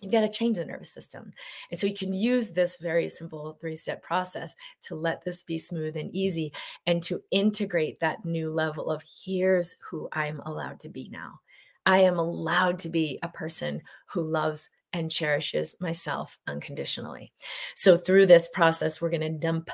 You've 0.00 0.12
got 0.12 0.20
to 0.20 0.28
change 0.28 0.56
the 0.56 0.64
nervous 0.64 0.92
system. 0.92 1.32
And 1.70 1.80
so 1.80 1.86
you 1.86 1.94
can 1.94 2.12
use 2.12 2.50
this 2.50 2.76
very 2.76 3.08
simple 3.08 3.58
three 3.60 3.74
step 3.74 4.02
process 4.02 4.54
to 4.82 4.94
let 4.94 5.24
this 5.24 5.42
be 5.42 5.58
smooth 5.58 5.96
and 5.96 6.14
easy 6.14 6.52
and 6.86 7.02
to 7.04 7.20
integrate 7.32 7.98
that 8.00 8.24
new 8.24 8.50
level 8.50 8.90
of 8.90 9.02
here's 9.24 9.76
who 9.90 10.08
I'm 10.12 10.40
allowed 10.40 10.78
to 10.80 10.88
be 10.88 11.08
now. 11.10 11.40
I 11.84 12.00
am 12.00 12.18
allowed 12.18 12.78
to 12.80 12.88
be 12.88 13.18
a 13.22 13.28
person 13.28 13.82
who 14.06 14.22
loves 14.22 14.70
and 14.92 15.10
cherishes 15.10 15.74
myself 15.80 16.38
unconditionally. 16.46 17.32
So, 17.74 17.96
through 17.96 18.26
this 18.26 18.48
process, 18.48 19.00
we're 19.00 19.10
going 19.10 19.20
to 19.20 19.30
dump 19.30 19.70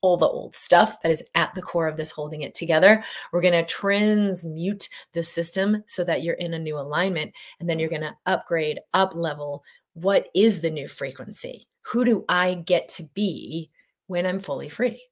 all 0.00 0.16
the 0.16 0.28
old 0.28 0.54
stuff 0.54 1.00
that 1.02 1.12
is 1.12 1.22
at 1.34 1.54
the 1.54 1.62
core 1.62 1.88
of 1.88 1.96
this 1.96 2.10
holding 2.10 2.42
it 2.42 2.54
together. 2.54 3.02
We're 3.32 3.40
going 3.42 3.52
to 3.52 3.64
transmute 3.64 4.88
the 5.12 5.22
system 5.22 5.82
so 5.86 6.04
that 6.04 6.22
you're 6.22 6.34
in 6.34 6.54
a 6.54 6.58
new 6.58 6.78
alignment. 6.78 7.32
And 7.60 7.68
then 7.68 7.78
you're 7.78 7.88
going 7.88 8.02
to 8.02 8.16
upgrade, 8.26 8.80
up 8.94 9.14
level. 9.14 9.62
What 9.94 10.28
is 10.34 10.60
the 10.60 10.70
new 10.70 10.88
frequency? 10.88 11.66
Who 11.82 12.04
do 12.04 12.24
I 12.28 12.54
get 12.54 12.88
to 12.90 13.04
be 13.14 13.70
when 14.06 14.26
I'm 14.26 14.40
fully 14.40 14.68
free? 14.68 15.02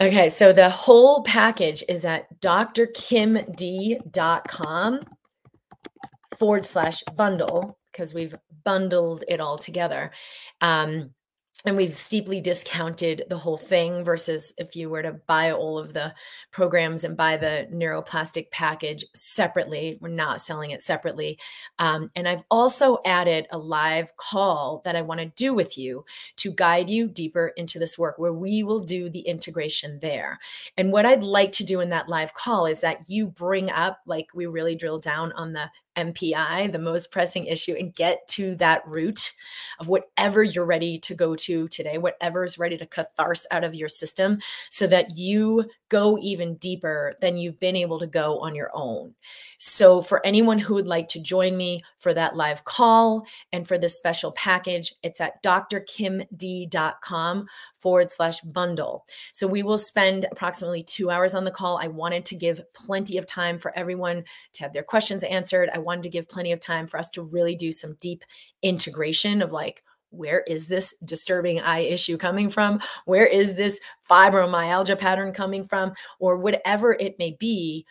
Okay, 0.00 0.28
so 0.28 0.52
the 0.52 0.68
whole 0.68 1.22
package 1.22 1.82
is 1.88 2.04
at 2.04 2.26
drkimd.com 2.40 3.40
forward 6.38 6.66
slash 6.66 7.02
bundle 7.16 7.78
because 7.90 8.12
we've 8.12 8.34
bundled 8.64 9.24
it 9.26 9.40
all 9.40 9.56
together. 9.56 10.10
Um, 10.60 11.14
and 11.64 11.76
we've 11.76 11.94
steeply 11.94 12.40
discounted 12.40 13.24
the 13.28 13.38
whole 13.38 13.56
thing 13.56 14.04
versus 14.04 14.52
if 14.58 14.76
you 14.76 14.90
were 14.90 15.02
to 15.02 15.12
buy 15.26 15.52
all 15.52 15.78
of 15.78 15.94
the 15.94 16.14
programs 16.52 17.02
and 17.02 17.16
buy 17.16 17.36
the 17.36 17.66
neuroplastic 17.72 18.50
package 18.50 19.04
separately 19.14 19.98
we're 20.00 20.08
not 20.08 20.40
selling 20.40 20.70
it 20.70 20.82
separately. 20.82 21.38
Um, 21.78 22.10
and 22.14 22.28
i've 22.28 22.42
also 22.50 22.98
added 23.04 23.46
a 23.50 23.58
live 23.58 24.16
call 24.16 24.82
that 24.84 24.96
i 24.96 25.02
want 25.02 25.20
to 25.20 25.32
do 25.36 25.54
with 25.54 25.78
you 25.78 26.04
to 26.36 26.52
guide 26.52 26.90
you 26.90 27.08
deeper 27.08 27.52
into 27.56 27.78
this 27.78 27.98
work 27.98 28.18
where 28.18 28.32
we 28.32 28.62
will 28.62 28.80
do 28.80 29.08
the 29.08 29.20
integration 29.20 29.98
there. 30.00 30.38
And 30.76 30.92
what 30.92 31.06
i'd 31.06 31.24
like 31.24 31.52
to 31.52 31.64
do 31.64 31.80
in 31.80 31.90
that 31.90 32.08
live 32.08 32.34
call 32.34 32.66
is 32.66 32.80
that 32.80 33.08
you 33.08 33.26
bring 33.26 33.70
up 33.70 34.00
like 34.06 34.28
we 34.34 34.46
really 34.46 34.76
drill 34.76 34.98
down 34.98 35.32
on 35.32 35.52
the 35.52 35.70
MPI, 35.96 36.72
the 36.72 36.78
most 36.78 37.10
pressing 37.10 37.46
issue, 37.46 37.74
and 37.78 37.94
get 37.94 38.26
to 38.28 38.54
that 38.56 38.86
root 38.86 39.32
of 39.80 39.88
whatever 39.88 40.42
you're 40.42 40.64
ready 40.64 40.98
to 41.00 41.14
go 41.14 41.34
to 41.36 41.68
today, 41.68 41.98
whatever 41.98 42.44
is 42.44 42.58
ready 42.58 42.76
to 42.78 42.86
catharsis 42.86 43.46
out 43.50 43.64
of 43.64 43.74
your 43.74 43.88
system, 43.88 44.38
so 44.70 44.86
that 44.86 45.16
you 45.16 45.64
go 45.88 46.18
even 46.18 46.56
deeper 46.56 47.14
than 47.20 47.36
you've 47.36 47.60
been 47.60 47.76
able 47.76 47.98
to 47.98 48.06
go 48.06 48.38
on 48.40 48.54
your 48.54 48.70
own. 48.74 49.14
So, 49.58 50.02
for 50.02 50.24
anyone 50.26 50.58
who 50.58 50.74
would 50.74 50.86
like 50.86 51.08
to 51.08 51.20
join 51.20 51.56
me 51.56 51.82
for 51.98 52.12
that 52.12 52.36
live 52.36 52.64
call 52.64 53.26
and 53.52 53.66
for 53.66 53.78
this 53.78 53.96
special 53.96 54.32
package, 54.32 54.92
it's 55.02 55.20
at 55.20 55.42
drkimd.com 55.42 56.26
forward 57.78 58.10
slash 58.10 58.40
bundle. 58.42 59.04
So, 59.32 59.46
we 59.46 59.62
will 59.62 59.78
spend 59.78 60.26
approximately 60.30 60.82
two 60.82 61.10
hours 61.10 61.34
on 61.34 61.44
the 61.44 61.50
call. 61.50 61.78
I 61.78 61.88
wanted 61.88 62.26
to 62.26 62.36
give 62.36 62.60
plenty 62.74 63.16
of 63.18 63.26
time 63.26 63.58
for 63.58 63.76
everyone 63.76 64.24
to 64.54 64.62
have 64.62 64.72
their 64.72 64.82
questions 64.82 65.24
answered. 65.24 65.70
I 65.72 65.78
wanted 65.78 66.02
to 66.02 66.10
give 66.10 66.28
plenty 66.28 66.52
of 66.52 66.60
time 66.60 66.86
for 66.86 66.98
us 66.98 67.10
to 67.10 67.22
really 67.22 67.54
do 67.54 67.72
some 67.72 67.96
deep 68.00 68.22
integration 68.62 69.40
of 69.42 69.52
like, 69.52 69.82
where 70.16 70.42
is 70.46 70.66
this 70.66 70.94
disturbing 71.04 71.60
eye 71.60 71.80
issue 71.80 72.16
coming 72.16 72.48
from? 72.48 72.80
Where 73.04 73.26
is 73.26 73.54
this 73.54 73.80
fibromyalgia 74.08 74.98
pattern 74.98 75.32
coming 75.32 75.64
from? 75.64 75.92
Or 76.18 76.36
whatever 76.36 76.92
it 76.92 77.18
may 77.18 77.36
be, 77.38 77.86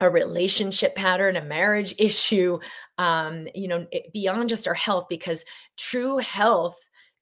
a 0.00 0.10
relationship 0.10 0.94
pattern, 0.94 1.36
a 1.36 1.44
marriage 1.44 1.94
issue, 1.98 2.58
um, 2.98 3.46
you 3.54 3.68
know, 3.68 3.86
it, 3.92 4.12
beyond 4.12 4.48
just 4.48 4.68
our 4.68 4.74
health, 4.74 5.06
because 5.08 5.44
true 5.76 6.18
health 6.18 6.76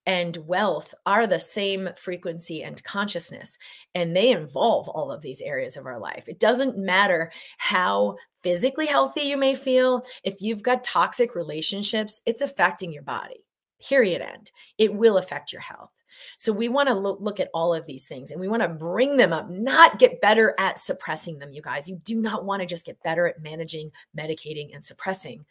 and 0.04 0.36
wealth 0.38 0.94
are 1.06 1.26
the 1.26 1.38
same 1.38 1.88
frequency 1.96 2.62
and 2.62 2.82
consciousness, 2.82 3.56
and 3.94 4.16
they 4.16 4.30
involve 4.30 4.88
all 4.88 5.12
of 5.12 5.22
these 5.22 5.40
areas 5.40 5.76
of 5.76 5.86
our 5.86 5.98
life. 5.98 6.28
It 6.28 6.40
doesn't 6.40 6.76
matter 6.76 7.30
how 7.58 8.16
physically 8.42 8.86
healthy 8.86 9.22
you 9.22 9.36
may 9.36 9.54
feel, 9.54 10.02
if 10.24 10.40
you've 10.40 10.62
got 10.62 10.82
toxic 10.82 11.36
relationships, 11.36 12.20
it's 12.26 12.42
affecting 12.42 12.92
your 12.92 13.04
body 13.04 13.44
period 13.86 14.22
end. 14.22 14.50
It 14.78 14.94
will 14.94 15.18
affect 15.18 15.52
your 15.52 15.62
health. 15.62 15.92
So 16.36 16.52
we 16.52 16.68
want 16.68 16.88
to 16.88 16.94
look, 16.94 17.18
look 17.20 17.40
at 17.40 17.50
all 17.54 17.74
of 17.74 17.86
these 17.86 18.06
things 18.06 18.30
and 18.30 18.40
we 18.40 18.48
want 18.48 18.62
to 18.62 18.68
bring 18.68 19.16
them 19.16 19.32
up, 19.32 19.50
not 19.50 19.98
get 19.98 20.20
better 20.20 20.54
at 20.58 20.78
suppressing 20.78 21.38
them, 21.38 21.52
you 21.52 21.62
guys. 21.62 21.88
You 21.88 22.00
do 22.04 22.20
not 22.20 22.44
want 22.44 22.60
to 22.60 22.66
just 22.66 22.86
get 22.86 23.02
better 23.02 23.26
at 23.26 23.42
managing, 23.42 23.90
medicating, 24.16 24.74
and 24.74 24.84
suppressing 24.84 25.44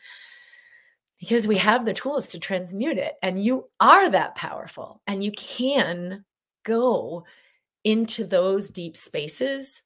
because 1.20 1.48
we 1.48 1.58
have 1.58 1.86
the 1.86 1.94
tools 1.94 2.32
to 2.32 2.40
transmute 2.40 2.98
it. 2.98 3.16
And 3.22 3.44
you 3.44 3.70
are 3.80 4.10
that 4.10 4.36
powerful 4.36 5.02
and 5.08 5.24
you 5.24 5.32
can 5.32 6.26
go 6.64 7.26
into 7.84 8.26
those 8.26 8.70
deep 8.70 8.98
spaces 8.98 9.82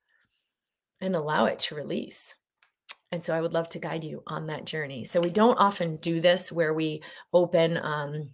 and 1.01 1.15
allow 1.15 1.45
it 1.45 1.59
to 1.59 1.75
release. 1.75 2.35
And 3.11 3.23
so 3.23 3.35
I 3.35 3.41
would 3.41 3.53
love 3.53 3.69
to 3.69 3.79
guide 3.79 4.03
you 4.03 4.23
on 4.27 4.47
that 4.47 4.65
journey. 4.65 5.05
So 5.05 5.21
we 5.21 5.29
don't 5.29 5.57
often 5.57 5.97
do 5.97 6.19
this 6.19 6.51
where 6.51 6.73
we 6.73 7.01
open, 7.33 7.77
um, 7.81 8.29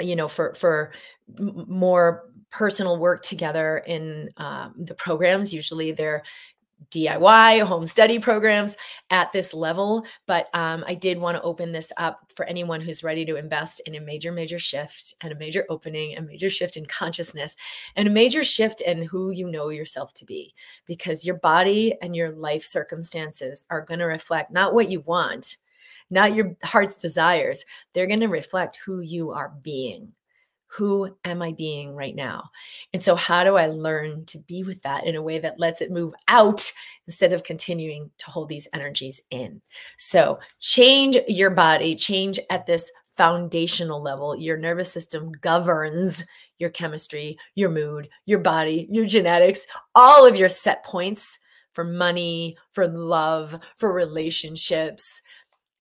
you 0.00 0.16
know, 0.16 0.28
for 0.28 0.54
for 0.54 0.92
more 1.38 2.24
personal 2.50 2.98
work 2.98 3.22
together 3.22 3.82
in 3.86 4.30
um, 4.36 4.74
the 4.76 4.94
programs. 4.94 5.54
Usually 5.54 5.92
they're 5.92 6.22
DIY 6.90 7.64
home 7.64 7.86
study 7.86 8.18
programs 8.18 8.76
at 9.10 9.32
this 9.32 9.54
level, 9.54 10.04
but 10.26 10.48
um, 10.52 10.84
I 10.86 10.94
did 10.94 11.18
want 11.18 11.36
to 11.36 11.42
open 11.42 11.72
this 11.72 11.92
up 11.96 12.30
for 12.34 12.44
anyone 12.44 12.80
who's 12.80 13.04
ready 13.04 13.24
to 13.26 13.36
invest 13.36 13.80
in 13.86 13.94
a 13.94 14.00
major, 14.00 14.32
major 14.32 14.58
shift 14.58 15.14
and 15.22 15.32
a 15.32 15.36
major 15.36 15.64
opening, 15.70 16.16
a 16.16 16.22
major 16.22 16.50
shift 16.50 16.76
in 16.76 16.84
consciousness, 16.86 17.56
and 17.96 18.08
a 18.08 18.10
major 18.10 18.44
shift 18.44 18.80
in 18.80 19.02
who 19.02 19.30
you 19.30 19.48
know 19.48 19.68
yourself 19.68 20.12
to 20.14 20.24
be. 20.24 20.54
Because 20.86 21.24
your 21.24 21.38
body 21.38 21.94
and 22.02 22.16
your 22.16 22.30
life 22.30 22.64
circumstances 22.64 23.64
are 23.70 23.84
going 23.84 24.00
to 24.00 24.06
reflect 24.06 24.52
not 24.52 24.74
what 24.74 24.90
you 24.90 25.00
want, 25.00 25.56
not 26.12 26.34
your 26.34 26.54
heart's 26.62 26.96
desires, 26.96 27.64
they're 27.92 28.06
going 28.06 28.20
to 28.20 28.28
reflect 28.28 28.78
who 28.84 29.00
you 29.00 29.32
are 29.32 29.52
being 29.62 30.12
who 30.72 31.14
am 31.26 31.42
I 31.42 31.52
being 31.52 31.94
right 31.94 32.14
now? 32.14 32.48
And 32.94 33.02
so, 33.02 33.14
how 33.14 33.44
do 33.44 33.56
I 33.56 33.66
learn 33.66 34.24
to 34.26 34.38
be 34.38 34.62
with 34.62 34.80
that 34.82 35.04
in 35.04 35.16
a 35.16 35.22
way 35.22 35.38
that 35.38 35.60
lets 35.60 35.82
it 35.82 35.90
move 35.90 36.14
out 36.28 36.72
instead 37.06 37.34
of 37.34 37.42
continuing 37.42 38.10
to 38.16 38.30
hold 38.30 38.48
these 38.48 38.68
energies 38.72 39.20
in? 39.30 39.60
So, 39.98 40.38
change 40.60 41.18
your 41.28 41.50
body, 41.50 41.94
change 41.94 42.40
at 42.48 42.64
this 42.64 42.90
foundational 43.18 44.00
level. 44.00 44.34
Your 44.34 44.56
nervous 44.56 44.90
system 44.90 45.30
governs 45.42 46.24
your 46.58 46.70
chemistry, 46.70 47.36
your 47.54 47.68
mood, 47.68 48.08
your 48.24 48.38
body, 48.38 48.88
your 48.90 49.04
genetics, 49.04 49.66
all 49.94 50.26
of 50.26 50.36
your 50.36 50.48
set 50.48 50.84
points 50.84 51.38
for 51.74 51.84
money, 51.84 52.56
for 52.70 52.86
love, 52.86 53.58
for 53.76 53.92
relationships. 53.92 55.20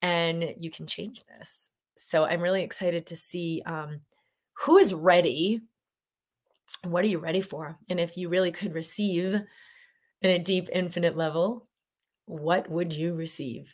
And 0.02 0.54
you 0.58 0.72
can 0.72 0.88
change 0.88 1.24
this. 1.26 1.70
So, 1.98 2.26
I'm 2.26 2.42
really 2.42 2.64
excited 2.64 3.06
to 3.08 3.16
see. 3.16 3.62
Um, 3.66 4.02
who 4.62 4.78
is 4.78 4.94
ready? 4.94 5.62
What 6.84 7.04
are 7.04 7.08
you 7.08 7.20
ready 7.20 7.42
for? 7.42 7.78
And 7.90 8.00
if 8.00 8.16
you 8.16 8.30
really 8.30 8.52
could 8.52 8.74
receive 8.74 9.42
in 10.22 10.30
a 10.30 10.40
deep, 10.40 10.70
infinite 10.72 11.18
level, 11.18 11.68
what 12.26 12.70
would 12.70 12.94
you 12.94 13.16
receive? 13.16 13.74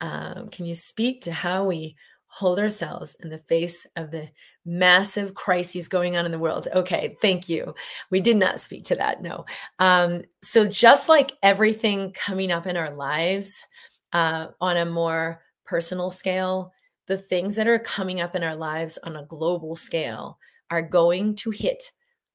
Um, 0.00 0.48
can 0.48 0.66
you 0.66 0.74
speak 0.74 1.22
to 1.22 1.32
how 1.32 1.64
we 1.64 1.96
hold 2.26 2.60
ourselves 2.60 3.16
in 3.22 3.30
the 3.30 3.38
face 3.38 3.86
of 3.96 4.10
the 4.10 4.28
massive 4.64 5.34
crises 5.34 5.88
going 5.88 6.16
on 6.16 6.26
in 6.26 6.32
the 6.32 6.38
world? 6.38 6.68
Okay, 6.72 7.16
thank 7.20 7.48
you. 7.48 7.74
We 8.10 8.20
did 8.20 8.36
not 8.36 8.60
speak 8.60 8.84
to 8.84 8.96
that, 8.96 9.22
no. 9.22 9.46
Um, 9.78 10.22
so, 10.42 10.66
just 10.66 11.08
like 11.08 11.32
everything 11.42 12.12
coming 12.12 12.52
up 12.52 12.66
in 12.66 12.76
our 12.76 12.90
lives 12.90 13.64
uh, 14.12 14.48
on 14.60 14.76
a 14.76 14.84
more 14.84 15.42
personal 15.70 16.10
scale, 16.10 16.72
the 17.06 17.16
things 17.16 17.54
that 17.54 17.68
are 17.68 17.78
coming 17.78 18.20
up 18.20 18.34
in 18.34 18.42
our 18.42 18.56
lives 18.56 18.98
on 19.04 19.14
a 19.14 19.24
global 19.26 19.76
scale 19.76 20.36
are 20.68 20.82
going 20.82 21.32
to 21.36 21.50
hit 21.50 21.92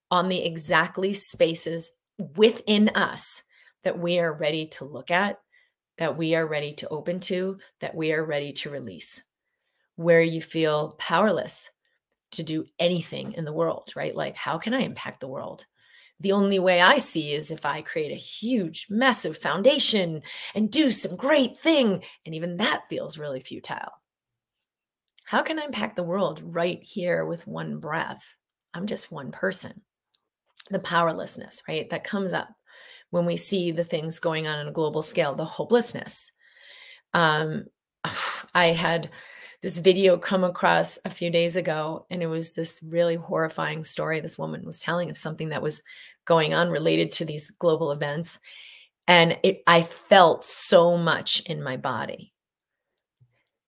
on 0.10 0.30
the 0.30 0.41
exactly 0.41 1.12
spaces 1.12 1.91
within 2.38 2.88
us 2.95 3.43
that 3.84 4.00
we 4.00 4.19
are 4.19 4.34
ready 4.34 4.67
to 4.67 4.86
look 4.86 5.12
at, 5.12 5.38
that 5.98 6.17
we 6.17 6.34
are 6.34 6.48
ready 6.48 6.74
to 6.74 6.88
open 6.88 7.19
to, 7.19 7.58
that 7.82 7.93
we 7.93 8.13
are 8.13 8.26
ready 8.26 8.54
to 8.54 8.69
release. 8.69 9.21
Where 9.98 10.21
you 10.21 10.41
feel 10.41 10.95
powerless 10.98 11.69
to 12.32 12.43
do 12.43 12.63
anything 12.80 13.34
in 13.34 13.43
the 13.43 13.54
world, 13.54 13.91
right? 13.98 14.15
Like, 14.15 14.38
how 14.38 14.58
can 14.58 14.74
I 14.74 14.80
impact 14.80 15.19
the 15.19 15.28
world? 15.28 15.65
The 16.19 16.32
only 16.32 16.60
way 16.60 16.82
I 16.82 16.97
see 16.97 17.34
is 17.34 17.51
if 17.51 17.65
I 17.65 17.82
create 17.82 18.12
a 18.12 18.15
huge, 18.15 18.88
massive 18.89 19.38
foundation 19.38 20.21
and 20.54 20.71
do 20.71 20.91
some 20.91 21.15
great 21.15 21.58
thing. 21.58 22.04
And 22.25 22.34
even 22.34 22.58
that 22.58 22.84
feels 22.89 23.17
really 23.17 23.41
futile. 23.41 23.91
How 25.25 25.41
can 25.41 25.60
I 25.60 25.65
impact 25.65 25.95
the 25.95 26.04
world 26.04 26.41
right 26.43 26.82
here 26.82 27.25
with 27.25 27.47
one 27.47 27.80
breath? 27.80 28.23
I'm 28.73 28.86
just 28.86 29.12
one 29.12 29.32
person. 29.32 29.82
The 30.69 30.80
powerlessness, 30.80 31.63
right? 31.67 31.89
That 31.89 32.04
comes 32.04 32.32
up 32.32 32.47
when 33.10 33.25
we 33.25 33.38
see 33.38 33.71
the 33.71 33.84
things 33.84 34.19
going 34.19 34.47
on 34.47 34.60
on 34.60 34.67
a 34.67 34.71
global 34.71 35.01
scale, 35.01 35.36
the 35.36 35.45
hopelessness. 35.45 36.32
Um, 37.13 37.65
I 38.54 38.67
had 38.67 39.10
this 39.62 39.78
video 39.78 40.18
come 40.18 40.44
across 40.44 41.00
a 41.06 41.10
few 41.10 41.30
days 41.30 41.56
ago, 41.56 42.06
and 42.10 42.22
it 42.22 42.28
was 42.28 42.54
this 42.54 42.80
really 42.84 43.15
horrifying 43.15 43.84
story 43.84 44.20
this 44.20 44.38
woman 44.38 44.65
was 44.65 44.80
telling 44.80 45.10
of 45.10 45.18
something 45.18 45.50
that 45.50 45.62
was 45.62 45.82
going 46.26 46.54
on 46.54 46.70
related 46.70 47.12
to 47.12 47.26
these 47.26 47.52
global 47.52 47.91
events. 47.91 48.39
And 49.08 49.38
it, 49.44 49.58
I 49.68 49.84
felt 49.84 50.44
so 50.44 50.98
much 50.98 51.41
in 51.41 51.62
my 51.62 51.78
body 51.78 52.34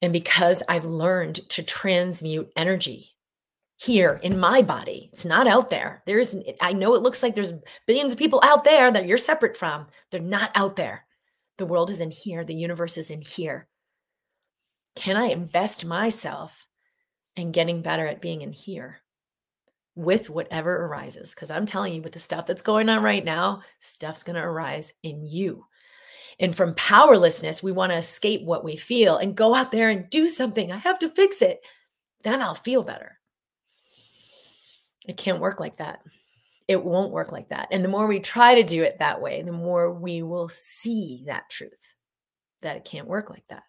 and 0.01 0.13
because 0.13 0.63
I've 0.69 0.85
learned 0.85 1.35
to 1.49 1.63
transmute 1.63 2.51
energy 2.55 3.15
here 3.77 4.19
in 4.23 4.39
my 4.39 4.61
body, 4.61 5.09
it's 5.13 5.25
not 5.25 5.47
out 5.47 5.69
there. 5.69 6.03
There's, 6.05 6.35
I 6.61 6.73
know 6.73 6.95
it 6.95 7.01
looks 7.01 7.23
like 7.23 7.35
there's 7.35 7.53
billions 7.85 8.13
of 8.13 8.19
people 8.19 8.39
out 8.43 8.63
there 8.63 8.91
that 8.91 9.07
you're 9.07 9.17
separate 9.17 9.57
from. 9.57 9.87
They're 10.11 10.21
not 10.21 10.51
out 10.55 10.75
there. 10.75 11.05
The 11.57 11.65
world 11.65 11.89
is 11.89 12.01
in 12.01 12.11
here, 12.11 12.43
the 12.43 12.53
universe 12.53 12.97
is 12.97 13.09
in 13.09 13.21
here. 13.21 13.67
Can 14.97 15.15
I 15.15 15.25
invest 15.25 15.85
myself 15.85 16.65
in 17.35 17.51
getting 17.51 17.83
better 17.83 18.07
at 18.07 18.19
being 18.19 18.41
in 18.41 18.51
here 18.51 18.97
with 19.93 20.27
whatever 20.27 20.87
arises? 20.87 21.35
Because 21.35 21.51
I'm 21.51 21.67
telling 21.67 21.93
you, 21.93 22.01
with 22.01 22.13
the 22.13 22.19
stuff 22.19 22.47
that's 22.47 22.63
going 22.63 22.89
on 22.89 23.03
right 23.03 23.23
now, 23.23 23.61
stuff's 23.79 24.23
going 24.23 24.37
to 24.37 24.41
arise 24.41 24.91
in 25.03 25.23
you. 25.23 25.63
And 26.39 26.55
from 26.55 26.73
powerlessness, 26.73 27.61
we 27.61 27.71
want 27.71 27.91
to 27.91 27.97
escape 27.99 28.41
what 28.41 28.63
we 28.63 28.75
feel 28.75 29.17
and 29.17 29.37
go 29.37 29.53
out 29.53 29.71
there 29.71 29.91
and 29.91 30.09
do 30.09 30.27
something. 30.27 30.71
I 30.71 30.77
have 30.77 30.97
to 30.99 31.09
fix 31.09 31.43
it. 31.43 31.59
Then 32.23 32.41
I'll 32.41 32.55
feel 32.55 32.81
better. 32.81 33.19
It 35.07 35.15
can't 35.15 35.39
work 35.39 35.59
like 35.59 35.77
that. 35.77 36.01
It 36.67 36.83
won't 36.83 37.13
work 37.13 37.31
like 37.31 37.49
that. 37.49 37.67
And 37.69 37.85
the 37.85 37.89
more 37.89 38.07
we 38.07 38.19
try 38.19 38.55
to 38.55 38.63
do 38.63 38.81
it 38.81 38.97
that 38.97 39.21
way, 39.21 39.43
the 39.43 39.51
more 39.51 39.93
we 39.93 40.23
will 40.23 40.49
see 40.49 41.21
that 41.27 41.51
truth 41.51 41.95
that 42.63 42.77
it 42.77 42.83
can't 42.83 43.07
work 43.07 43.29
like 43.29 43.45
that 43.49 43.61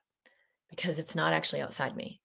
because 0.70 0.98
it's 0.98 1.16
not 1.16 1.32
actually 1.32 1.60
outside 1.60 1.96
me. 1.96 2.20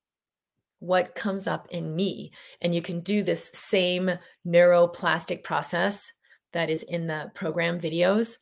What 0.80 1.16
comes 1.16 1.48
up 1.48 1.68
in 1.72 1.96
me? 1.96 2.32
And 2.62 2.76
you 2.76 2.82
can 2.82 3.00
do 3.02 3.24
this 3.24 3.50
same 3.54 4.12
neuroplastic 4.46 5.44
process 5.44 6.12
that 6.52 6.70
is 6.70 6.84
in 6.84 7.08
the 7.08 7.32
program 7.34 7.80
videos 7.80 8.38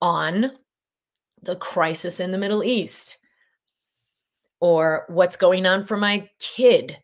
on 0.00 0.52
the 1.42 1.56
crisis 1.56 2.20
in 2.20 2.30
the 2.30 2.38
Middle 2.38 2.62
East 2.62 3.18
or 4.60 5.04
what's 5.08 5.36
going 5.36 5.66
on 5.66 5.84
for 5.84 5.96
my 5.96 6.28
kid, 6.40 6.98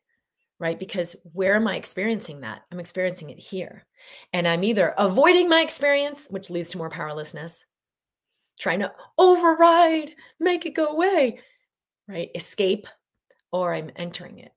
right? 0.59 0.79
Because 0.79 1.17
where 1.33 1.55
am 1.55 1.69
I 1.69 1.77
experiencing 1.77 2.41
that? 2.41 2.63
I'm 2.71 2.81
experiencing 2.81 3.31
it 3.31 3.39
here. 3.39 3.87
And 4.33 4.47
I'm 4.47 4.65
either 4.65 4.95
avoiding 4.99 5.49
my 5.49 5.61
experience, 5.61 6.27
which 6.31 6.51
leads 6.51 6.71
to 6.71 6.79
more 6.79 6.91
powerlessness, 6.91 7.65
trying 8.59 8.81
to 8.81 8.93
override, 9.19 10.15
make 10.41 10.67
it 10.67 10.75
go 10.75 10.87
away, 10.87 11.41
right? 12.09 12.31
Escape, 12.35 12.87
or 13.53 13.73
I'm 13.75 13.91
entering 13.97 14.39
it. 14.39 14.53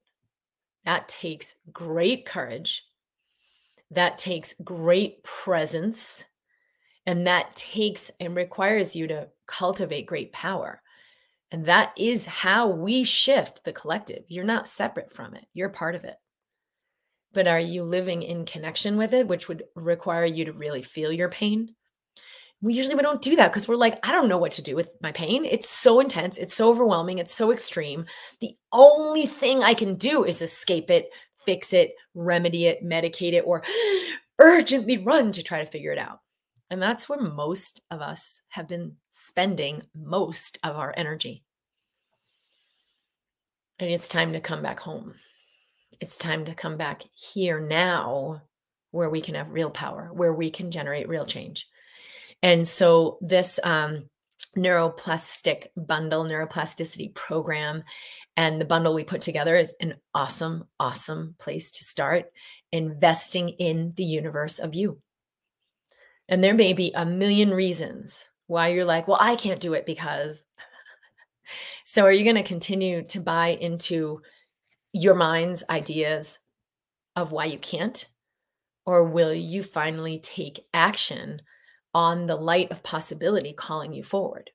That 0.86 1.07
takes 1.07 1.55
great 1.71 2.25
courage. 2.25 2.83
That 3.91 4.17
takes 4.17 4.53
great 4.63 5.23
presence 5.23 6.25
and 7.07 7.25
that 7.25 7.55
takes 7.55 8.12
and 8.19 8.36
requires 8.36 8.95
you 8.95 9.07
to 9.07 9.29
cultivate 9.47 10.05
great 10.05 10.33
power. 10.33 10.81
And 11.51 11.65
that 11.65 11.93
is 11.97 12.25
how 12.25 12.67
we 12.67 13.05
shift 13.05 13.63
the 13.63 13.71
collective. 13.71 14.25
You're 14.27 14.43
not 14.43 14.67
separate 14.67 15.12
from 15.13 15.33
it, 15.33 15.45
you're 15.53 15.69
part 15.69 15.95
of 15.95 16.03
it. 16.03 16.17
But 17.33 17.47
are 17.47 17.60
you 17.60 17.83
living 17.83 18.23
in 18.23 18.45
connection 18.45 18.97
with 18.97 19.13
it, 19.13 19.27
which 19.27 19.47
would 19.47 19.63
require 19.75 20.25
you 20.25 20.45
to 20.45 20.53
really 20.53 20.81
feel 20.81 21.12
your 21.12 21.29
pain? 21.29 21.75
We 22.61 22.73
usually 22.73 22.95
we 22.95 23.03
don't 23.03 23.21
do 23.21 23.35
that 23.35 23.51
because 23.51 23.67
we're 23.67 23.75
like, 23.75 23.99
I 24.07 24.11
don't 24.11 24.27
know 24.27 24.39
what 24.39 24.51
to 24.53 24.63
do 24.63 24.75
with 24.75 24.89
my 25.01 25.11
pain. 25.11 25.45
It's 25.45 25.69
so 25.69 25.99
intense, 25.99 26.37
it's 26.37 26.55
so 26.55 26.69
overwhelming, 26.69 27.19
it's 27.19 27.35
so 27.35 27.51
extreme. 27.51 28.05
The 28.41 28.57
only 28.73 29.27
thing 29.27 29.61
I 29.61 29.75
can 29.75 29.95
do 29.95 30.23
is 30.23 30.41
escape 30.41 30.89
it, 30.89 31.09
fix 31.45 31.71
it, 31.71 31.93
remedy 32.15 32.65
it, 32.65 32.83
medicate 32.83 33.33
it, 33.33 33.43
or 33.45 33.63
urgently 34.39 34.97
run 34.97 35.31
to 35.33 35.43
try 35.43 35.63
to 35.63 35.69
figure 35.69 35.91
it 35.91 35.99
out. 35.99 36.21
And 36.69 36.81
that's 36.81 37.07
where 37.07 37.19
most 37.19 37.81
of 37.91 38.01
us 38.01 38.41
have 38.49 38.67
been 38.67 38.95
spending 39.09 39.83
most 39.95 40.57
of 40.63 40.75
our 40.75 40.93
energy. 40.97 41.43
And 43.79 43.89
it's 43.89 44.07
time 44.07 44.33
to 44.33 44.39
come 44.39 44.63
back 44.63 44.79
home. 44.79 45.13
It's 46.01 46.17
time 46.17 46.45
to 46.45 46.55
come 46.55 46.77
back 46.77 47.03
here 47.13 47.59
now 47.59 48.41
where 48.91 49.09
we 49.09 49.21
can 49.21 49.35
have 49.35 49.51
real 49.51 49.69
power, 49.69 50.09
where 50.11 50.33
we 50.33 50.49
can 50.49 50.71
generate 50.71 51.07
real 51.07 51.25
change. 51.25 51.67
And 52.43 52.67
so 52.67 53.17
this 53.21 53.60
um, 53.63 54.10
neuroplastic 54.58 55.67
bundle, 55.76 56.23
neuroplasticity 56.23 57.13
program, 57.15 57.84
and 58.36 58.62
the 58.62 58.65
bundle 58.65 58.93
we 58.93 59.04
put 59.04 59.21
together 59.21 59.56
is 59.56 59.73
an 59.82 59.95
awesome, 60.13 60.65
awesome 60.80 61.36
place 61.39 61.71
to 61.71 61.84
start 61.84 62.32
investing 62.71 63.50
in 63.50 63.93
the 63.95 64.04
universe 64.04 64.60
of 64.60 64.76
you 64.76 65.02
and 66.30 66.43
there 66.43 66.54
may 66.54 66.73
be 66.73 66.91
a 66.93 67.06
million 67.06 67.52
reasons 67.52 68.30
why 68.47 68.69
you're 68.69 68.86
like, 68.86 69.08
well, 69.08 69.17
I 69.19 69.36
can't 69.36 69.60
do 69.60 69.73
it 69.73 69.86
because. 69.86 70.45
so, 71.86 72.04
are 72.04 72.12
you 72.12 72.23
going 72.23 72.36
to 72.36 72.43
continue 72.43 73.04
to 73.06 73.19
buy 73.19 73.50
into 73.50 74.21
your 74.93 75.15
mind's 75.15 75.63
ideas 75.69 76.39
of 77.15 77.32
why 77.32 77.45
you 77.45 77.60
can't? 77.60 78.06
Or 78.86 79.06
will 79.06 79.34
you 79.34 79.63
finally 79.63 80.19
take 80.19 80.65
action 80.73 81.41
on 81.97 82.27
the 82.27 82.36
light 82.36 82.69
of 82.69 82.83
possibility 82.83 83.53
calling 83.53 83.91
you 83.91 84.03
forward 84.03 84.51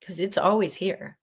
because 0.00 0.18
it's 0.18 0.36
always 0.36 0.74
here. 0.74 1.16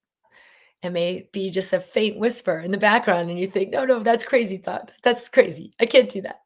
It 0.82 0.92
may 0.92 1.28
be 1.34 1.50
just 1.50 1.74
a 1.74 1.82
faint 1.82 2.18
whisper 2.18 2.60
in 2.60 2.72
the 2.72 2.78
background, 2.78 3.30
and 3.30 3.38
you 3.38 3.48
think, 3.48 3.70
no, 3.70 3.84
no, 3.84 4.00
that's 4.00 4.24
crazy 4.24 4.56
thought. 4.56 4.94
That's 5.04 5.28
crazy. 5.28 5.74
I 5.78 5.88
can't 5.88 6.10
do 6.10 6.22
that. 6.22 6.40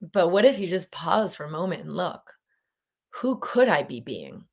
But 0.00 0.30
what 0.30 0.44
if 0.44 0.60
you 0.60 0.68
just 0.68 0.92
pause 0.92 1.34
for 1.34 1.46
a 1.46 1.50
moment 1.50 1.82
and 1.82 1.96
look? 1.96 2.32
Who 3.16 3.40
could 3.42 3.68
I 3.68 3.82
be 3.82 4.00
being 4.00 4.44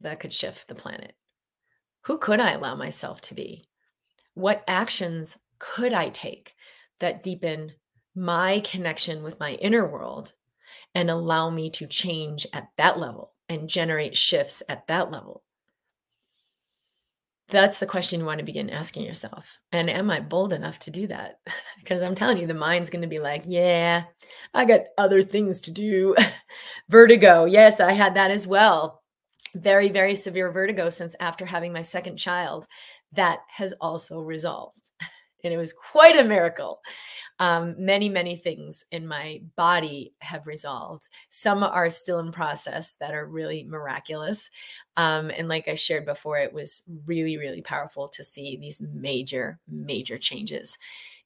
that 0.00 0.18
could 0.18 0.32
shift 0.32 0.66
the 0.66 0.74
planet? 0.74 1.14
Who 2.06 2.18
could 2.18 2.40
I 2.40 2.54
allow 2.54 2.74
myself 2.74 3.20
to 3.22 3.34
be? 3.34 3.68
What 4.34 4.64
actions 4.66 5.38
could 5.60 5.92
I 5.92 6.08
take 6.08 6.52
that 6.98 7.22
deepen 7.22 7.74
my 8.16 8.58
connection 8.64 9.22
with 9.22 9.38
my 9.38 9.52
inner 9.52 9.86
world 9.86 10.32
and 10.98 11.10
allow 11.10 11.48
me 11.48 11.70
to 11.70 11.86
change 11.86 12.44
at 12.52 12.70
that 12.76 12.98
level 12.98 13.32
and 13.48 13.68
generate 13.68 14.16
shifts 14.16 14.64
at 14.68 14.84
that 14.88 15.12
level? 15.12 15.44
That's 17.50 17.78
the 17.78 17.86
question 17.86 18.18
you 18.18 18.26
want 18.26 18.40
to 18.40 18.44
begin 18.44 18.68
asking 18.68 19.04
yourself. 19.04 19.58
And 19.70 19.88
am 19.88 20.10
I 20.10 20.18
bold 20.18 20.52
enough 20.52 20.80
to 20.80 20.90
do 20.90 21.06
that? 21.06 21.38
because 21.78 22.02
I'm 22.02 22.16
telling 22.16 22.38
you, 22.38 22.48
the 22.48 22.54
mind's 22.54 22.90
going 22.90 23.02
to 23.02 23.08
be 23.08 23.20
like, 23.20 23.44
yeah, 23.46 24.06
I 24.52 24.64
got 24.64 24.86
other 24.98 25.22
things 25.22 25.60
to 25.62 25.70
do. 25.70 26.16
vertigo. 26.88 27.44
Yes, 27.44 27.78
I 27.78 27.92
had 27.92 28.14
that 28.14 28.32
as 28.32 28.48
well. 28.48 29.00
Very, 29.54 29.90
very 29.90 30.16
severe 30.16 30.50
vertigo 30.50 30.88
since 30.88 31.14
after 31.20 31.46
having 31.46 31.72
my 31.72 31.82
second 31.82 32.16
child. 32.16 32.66
That 33.12 33.38
has 33.50 33.72
also 33.80 34.18
resolved. 34.18 34.90
And 35.44 35.52
it 35.52 35.56
was 35.56 35.72
quite 35.72 36.18
a 36.18 36.24
miracle. 36.24 36.80
Um, 37.38 37.76
many, 37.78 38.08
many 38.08 38.34
things 38.34 38.84
in 38.90 39.06
my 39.06 39.42
body 39.56 40.12
have 40.20 40.46
resolved. 40.46 41.08
Some 41.28 41.62
are 41.62 41.90
still 41.90 42.18
in 42.18 42.32
process 42.32 42.94
that 43.00 43.14
are 43.14 43.26
really 43.26 43.64
miraculous. 43.64 44.50
Um, 44.96 45.30
and 45.30 45.48
like 45.48 45.68
I 45.68 45.74
shared 45.74 46.04
before, 46.04 46.38
it 46.38 46.52
was 46.52 46.82
really, 47.06 47.38
really 47.38 47.62
powerful 47.62 48.08
to 48.08 48.24
see 48.24 48.56
these 48.56 48.80
major, 48.80 49.60
major 49.68 50.18
changes 50.18 50.76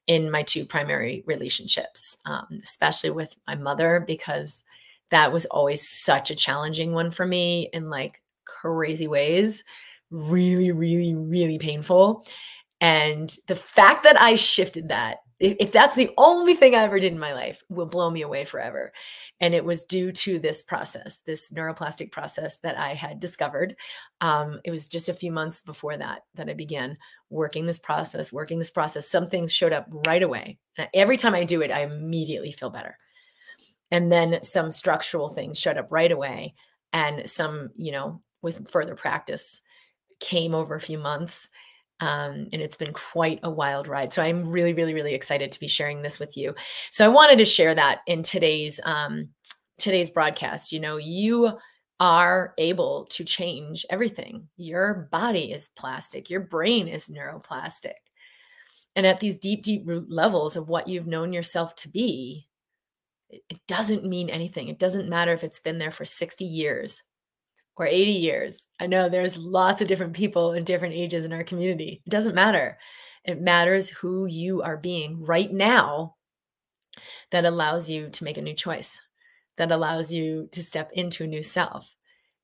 in 0.06 0.30
my 0.30 0.42
two 0.42 0.66
primary 0.66 1.22
relationships, 1.26 2.16
um, 2.26 2.58
especially 2.62 3.10
with 3.10 3.36
my 3.46 3.54
mother, 3.54 4.04
because 4.06 4.64
that 5.10 5.32
was 5.32 5.46
always 5.46 5.86
such 5.86 6.30
a 6.30 6.36
challenging 6.36 6.92
one 6.92 7.10
for 7.10 7.26
me 7.26 7.68
in 7.72 7.88
like 7.88 8.20
crazy 8.44 9.06
ways. 9.06 9.64
Really, 10.10 10.72
really, 10.72 11.14
really 11.14 11.58
painful. 11.58 12.26
And 12.82 13.34
the 13.46 13.54
fact 13.54 14.02
that 14.02 14.20
I 14.20 14.34
shifted 14.34 14.88
that, 14.88 15.18
if, 15.38 15.70
that's 15.70 15.94
the 15.94 16.10
only 16.18 16.54
thing 16.54 16.74
I 16.74 16.82
ever 16.82 16.98
did 16.98 17.12
in 17.12 17.18
my 17.18 17.32
life, 17.32 17.62
will 17.68 17.86
blow 17.86 18.10
me 18.10 18.22
away 18.22 18.44
forever. 18.44 18.92
And 19.40 19.54
it 19.54 19.64
was 19.64 19.84
due 19.84 20.10
to 20.10 20.40
this 20.40 20.64
process, 20.64 21.20
this 21.20 21.52
neuroplastic 21.52 22.10
process 22.10 22.58
that 22.58 22.76
I 22.76 22.94
had 22.94 23.20
discovered. 23.20 23.76
Um, 24.20 24.60
it 24.64 24.72
was 24.72 24.88
just 24.88 25.08
a 25.08 25.14
few 25.14 25.30
months 25.30 25.60
before 25.60 25.96
that 25.96 26.22
that 26.34 26.50
I 26.50 26.54
began 26.54 26.98
working 27.30 27.66
this 27.66 27.78
process, 27.78 28.32
working 28.32 28.58
this 28.58 28.70
process. 28.70 29.08
Some 29.08 29.28
things 29.28 29.52
showed 29.52 29.72
up 29.72 29.86
right 30.06 30.22
away. 30.22 30.58
And 30.76 30.88
every 30.92 31.16
time 31.16 31.34
I 31.34 31.44
do 31.44 31.62
it, 31.62 31.70
I 31.70 31.84
immediately 31.84 32.50
feel 32.50 32.70
better. 32.70 32.98
And 33.92 34.10
then 34.10 34.42
some 34.42 34.72
structural 34.72 35.28
things 35.28 35.56
showed 35.56 35.78
up 35.78 35.92
right 35.92 36.10
away. 36.10 36.54
And 36.92 37.28
some, 37.28 37.70
you 37.76 37.92
know, 37.92 38.22
with 38.42 38.68
further 38.68 38.96
practice 38.96 39.60
came 40.18 40.52
over 40.52 40.74
a 40.74 40.80
few 40.80 40.98
months 40.98 41.48
um, 42.02 42.48
and 42.52 42.60
it's 42.60 42.76
been 42.76 42.92
quite 42.92 43.38
a 43.44 43.50
wild 43.50 43.86
ride. 43.86 44.12
So 44.12 44.22
I'm 44.22 44.50
really, 44.50 44.74
really, 44.74 44.92
really 44.92 45.14
excited 45.14 45.52
to 45.52 45.60
be 45.60 45.68
sharing 45.68 46.02
this 46.02 46.18
with 46.18 46.36
you. 46.36 46.52
So 46.90 47.04
I 47.04 47.08
wanted 47.08 47.38
to 47.38 47.44
share 47.44 47.76
that 47.76 48.00
in 48.08 48.24
today's 48.24 48.80
um, 48.84 49.28
today's 49.78 50.10
broadcast. 50.10 50.72
You 50.72 50.80
know, 50.80 50.96
you 50.96 51.56
are 52.00 52.54
able 52.58 53.06
to 53.10 53.22
change 53.22 53.86
everything. 53.88 54.48
Your 54.56 55.08
body 55.12 55.52
is 55.52 55.70
plastic. 55.76 56.28
Your 56.28 56.40
brain 56.40 56.88
is 56.88 57.06
neuroplastic. 57.06 57.94
And 58.96 59.06
at 59.06 59.20
these 59.20 59.38
deep, 59.38 59.62
deep 59.62 59.86
root 59.86 60.10
levels 60.10 60.56
of 60.56 60.68
what 60.68 60.88
you've 60.88 61.06
known 61.06 61.32
yourself 61.32 61.76
to 61.76 61.88
be, 61.88 62.48
it 63.30 63.60
doesn't 63.68 64.04
mean 64.04 64.28
anything. 64.28 64.66
It 64.66 64.80
doesn't 64.80 65.08
matter 65.08 65.32
if 65.32 65.44
it's 65.44 65.60
been 65.60 65.78
there 65.78 65.92
for 65.92 66.04
60 66.04 66.44
years 66.44 67.04
or 67.76 67.86
80 67.86 68.12
years. 68.12 68.68
I 68.80 68.86
know 68.86 69.08
there's 69.08 69.36
lots 69.36 69.80
of 69.80 69.88
different 69.88 70.14
people 70.14 70.52
in 70.52 70.64
different 70.64 70.94
ages 70.94 71.24
in 71.24 71.32
our 71.32 71.44
community. 71.44 72.02
It 72.04 72.10
doesn't 72.10 72.34
matter. 72.34 72.78
It 73.24 73.40
matters 73.40 73.88
who 73.88 74.26
you 74.26 74.62
are 74.62 74.76
being 74.76 75.22
right 75.22 75.50
now 75.52 76.16
that 77.30 77.44
allows 77.44 77.88
you 77.88 78.10
to 78.10 78.24
make 78.24 78.36
a 78.36 78.42
new 78.42 78.54
choice, 78.54 79.00
that 79.56 79.72
allows 79.72 80.12
you 80.12 80.48
to 80.52 80.62
step 80.62 80.90
into 80.92 81.24
a 81.24 81.28
new 81.28 81.42
self. 81.42 81.94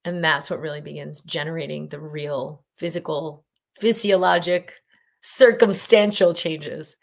And 0.05 0.25
that's 0.25 0.49
what 0.49 0.61
really 0.61 0.81
begins 0.81 1.21
generating 1.21 1.89
the 1.89 2.01
real 2.01 2.65
physical, 2.77 3.45
physiologic, 3.79 4.73
circumstantial 5.21 6.33
changes 6.33 6.97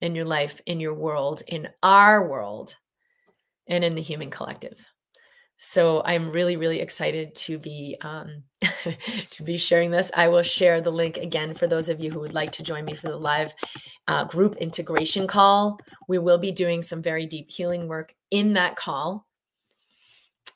in 0.00 0.14
your 0.14 0.24
life, 0.24 0.60
in 0.66 0.80
your 0.80 0.94
world, 0.94 1.42
in 1.46 1.68
our 1.82 2.28
world, 2.28 2.76
and 3.68 3.84
in 3.84 3.94
the 3.94 4.02
human 4.02 4.30
collective 4.30 4.84
so 5.64 6.02
i'm 6.04 6.30
really 6.30 6.56
really 6.56 6.80
excited 6.80 7.34
to 7.34 7.58
be 7.58 7.96
um, 8.02 8.42
to 9.30 9.42
be 9.42 9.56
sharing 9.56 9.90
this. 9.90 10.10
I 10.14 10.28
will 10.28 10.42
share 10.42 10.80
the 10.80 10.90
link 10.90 11.16
again 11.16 11.54
for 11.54 11.66
those 11.66 11.88
of 11.88 12.00
you 12.00 12.10
who 12.10 12.20
would 12.20 12.34
like 12.34 12.52
to 12.52 12.62
join 12.62 12.84
me 12.84 12.94
for 12.94 13.08
the 13.08 13.16
live 13.16 13.52
uh, 14.08 14.24
group 14.24 14.56
integration 14.56 15.26
call. 15.26 15.78
We 16.08 16.18
will 16.18 16.38
be 16.38 16.52
doing 16.52 16.82
some 16.82 17.02
very 17.02 17.26
deep 17.26 17.50
healing 17.50 17.88
work 17.88 18.14
in 18.30 18.54
that 18.54 18.76
call. 18.76 19.26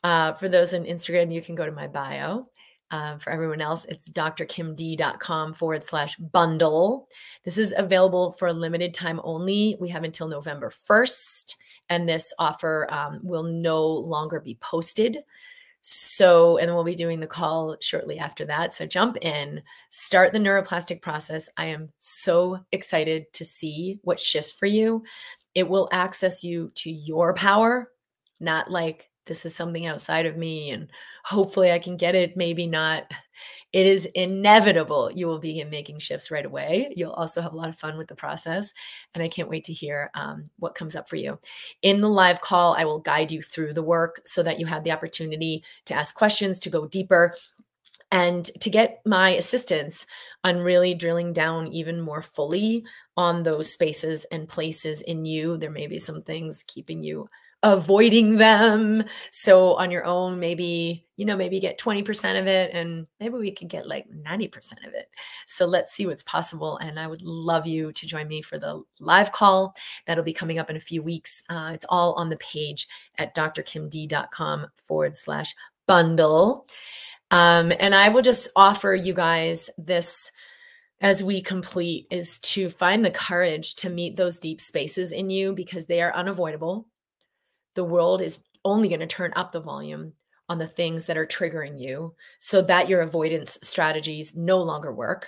Uh, 0.03 0.33
for 0.33 0.47
those 0.47 0.73
on 0.73 0.83
instagram 0.83 1.33
you 1.33 1.41
can 1.41 1.55
go 1.55 1.65
to 1.65 1.71
my 1.71 1.87
bio. 1.87 2.43
Uh, 2.89 3.17
for 3.17 3.31
everyone 3.31 3.59
else, 3.59 3.83
it's 3.85 4.07
drkimd.com 4.09 5.53
forward 5.53 5.83
slash 5.83 6.15
bundle. 6.15 7.05
This 7.43 7.57
is 7.57 7.73
available 7.77 8.31
for 8.33 8.47
a 8.47 8.53
limited 8.53 8.93
time 8.93 9.19
only. 9.25 9.75
We 9.81 9.89
have 9.89 10.05
until 10.05 10.29
November 10.29 10.69
1st 10.69 11.55
and 11.89 12.07
this 12.07 12.33
offer 12.39 12.87
um, 12.89 13.19
will 13.23 13.43
no 13.43 13.85
longer 13.85 14.39
be 14.39 14.55
posted. 14.61 15.19
So, 15.81 16.57
and 16.57 16.73
we'll 16.73 16.83
be 16.83 16.95
doing 16.95 17.19
the 17.19 17.27
call 17.27 17.77
shortly 17.79 18.19
after 18.19 18.45
that. 18.45 18.73
So, 18.73 18.85
jump 18.85 19.17
in, 19.21 19.61
start 19.89 20.33
the 20.33 20.39
neuroplastic 20.39 21.01
process. 21.01 21.49
I 21.55 21.67
am 21.67 21.89
so 21.97 22.59
excited 22.71 23.31
to 23.33 23.45
see 23.45 23.99
what 24.03 24.19
shifts 24.19 24.51
for 24.51 24.65
you. 24.65 25.03
It 25.55 25.69
will 25.69 25.87
access 25.91 26.43
you 26.43 26.71
to 26.75 26.91
your 26.91 27.33
power, 27.33 27.91
not 28.39 28.69
like 28.69 29.09
this 29.27 29.45
is 29.45 29.55
something 29.55 29.85
outside 29.85 30.25
of 30.25 30.37
me 30.37 30.71
and 30.71 30.89
hopefully 31.27 31.71
I 31.71 31.79
can 31.79 31.97
get 31.97 32.15
it, 32.15 32.37
maybe 32.37 32.67
not 32.67 33.11
it 33.73 33.85
is 33.85 34.05
inevitable 34.05 35.11
you 35.13 35.27
will 35.27 35.39
begin 35.39 35.69
making 35.69 35.99
shifts 35.99 36.31
right 36.31 36.45
away. 36.45 36.93
You'll 36.95 37.11
also 37.11 37.41
have 37.41 37.53
a 37.53 37.55
lot 37.55 37.69
of 37.69 37.77
fun 37.77 37.97
with 37.97 38.07
the 38.07 38.15
process. 38.15 38.73
And 39.13 39.21
I 39.21 39.27
can't 39.27 39.49
wait 39.49 39.65
to 39.65 39.73
hear 39.73 40.09
um, 40.13 40.49
what 40.57 40.75
comes 40.75 40.95
up 40.95 41.09
for 41.09 41.17
you. 41.17 41.37
In 41.81 42.01
the 42.01 42.09
live 42.09 42.41
call, 42.41 42.73
I 42.73 42.85
will 42.85 42.99
guide 42.99 43.31
you 43.31 43.41
through 43.41 43.73
the 43.73 43.83
work 43.83 44.21
so 44.25 44.41
that 44.43 44.59
you 44.59 44.65
have 44.65 44.83
the 44.83 44.91
opportunity 44.91 45.63
to 45.85 45.93
ask 45.93 46.15
questions, 46.15 46.59
to 46.61 46.69
go 46.69 46.87
deeper, 46.87 47.33
and 48.09 48.45
to 48.61 48.69
get 48.69 49.01
my 49.05 49.31
assistance 49.31 50.05
on 50.45 50.59
really 50.59 50.93
drilling 50.93 51.33
down 51.33 51.67
even 51.67 51.99
more 51.99 52.21
fully 52.21 52.85
on 53.17 53.43
those 53.43 53.71
spaces 53.71 54.25
and 54.31 54.47
places 54.47 55.01
in 55.01 55.25
you. 55.25 55.57
There 55.57 55.71
may 55.71 55.87
be 55.87 55.99
some 55.99 56.21
things 56.21 56.63
keeping 56.67 57.03
you 57.03 57.29
avoiding 57.63 58.37
them. 58.37 59.03
So 59.31 59.73
on 59.75 59.89
your 59.89 60.05
own, 60.05 60.39
maybe, 60.39 61.05
you 61.15 61.25
know, 61.25 61.35
maybe 61.35 61.59
get 61.59 61.79
20% 61.79 62.39
of 62.39 62.45
it 62.45 62.71
and 62.73 63.07
maybe 63.19 63.33
we 63.33 63.51
could 63.51 63.67
get 63.67 63.87
like 63.87 64.05
90% 64.09 64.85
of 64.85 64.93
it. 64.93 65.09
So 65.47 65.65
let's 65.65 65.91
see 65.91 66.05
what's 66.05 66.23
possible. 66.23 66.77
And 66.77 66.99
I 66.99 67.07
would 67.07 67.23
love 67.23 67.65
you 67.65 67.91
to 67.91 68.07
join 68.07 68.27
me 68.27 68.41
for 68.41 68.59
the 68.59 68.83
live 68.99 69.31
call 69.31 69.75
that'll 70.05 70.23
be 70.23 70.33
coming 70.33 70.59
up 70.59 70.69
in 70.69 70.75
a 70.75 70.81
few 70.81 71.01
weeks. 71.01 71.43
Uh, 71.49 71.71
it's 71.73 71.85
all 71.89 72.13
on 72.13 72.29
the 72.29 72.37
page 72.37 72.87
at 73.17 73.35
drkimd.com 73.35 74.67
forward 74.75 75.15
slash 75.15 75.55
bundle. 75.87 76.67
Um, 77.31 77.73
and 77.79 77.95
I 77.95 78.09
will 78.09 78.21
just 78.21 78.49
offer 78.55 78.93
you 78.93 79.13
guys 79.13 79.69
this 79.77 80.31
as 81.01 81.23
we 81.23 81.41
complete 81.41 82.07
is 82.09 82.39
to 82.39 82.69
find 82.69 83.03
the 83.03 83.11
courage 83.11 83.75
to 83.75 83.89
meet 83.89 84.15
those 84.15 84.39
deep 84.39 84.59
spaces 84.61 85.11
in 85.11 85.29
you 85.29 85.53
because 85.53 85.85
they 85.85 86.01
are 86.01 86.15
unavoidable 86.15 86.87
the 87.77 87.85
world 87.85 88.21
is 88.21 88.39
only 88.65 88.89
going 88.89 88.99
to 88.99 89.07
turn 89.07 89.31
up 89.35 89.51
the 89.51 89.61
volume 89.61 90.11
on 90.49 90.57
the 90.57 90.67
things 90.67 91.05
that 91.05 91.15
are 91.15 91.27
triggering 91.27 91.79
you 91.79 92.15
so 92.39 92.61
that 92.63 92.89
your 92.89 93.01
avoidance 93.01 93.59
strategies 93.61 94.35
no 94.35 94.57
longer 94.57 94.91
work. 94.91 95.27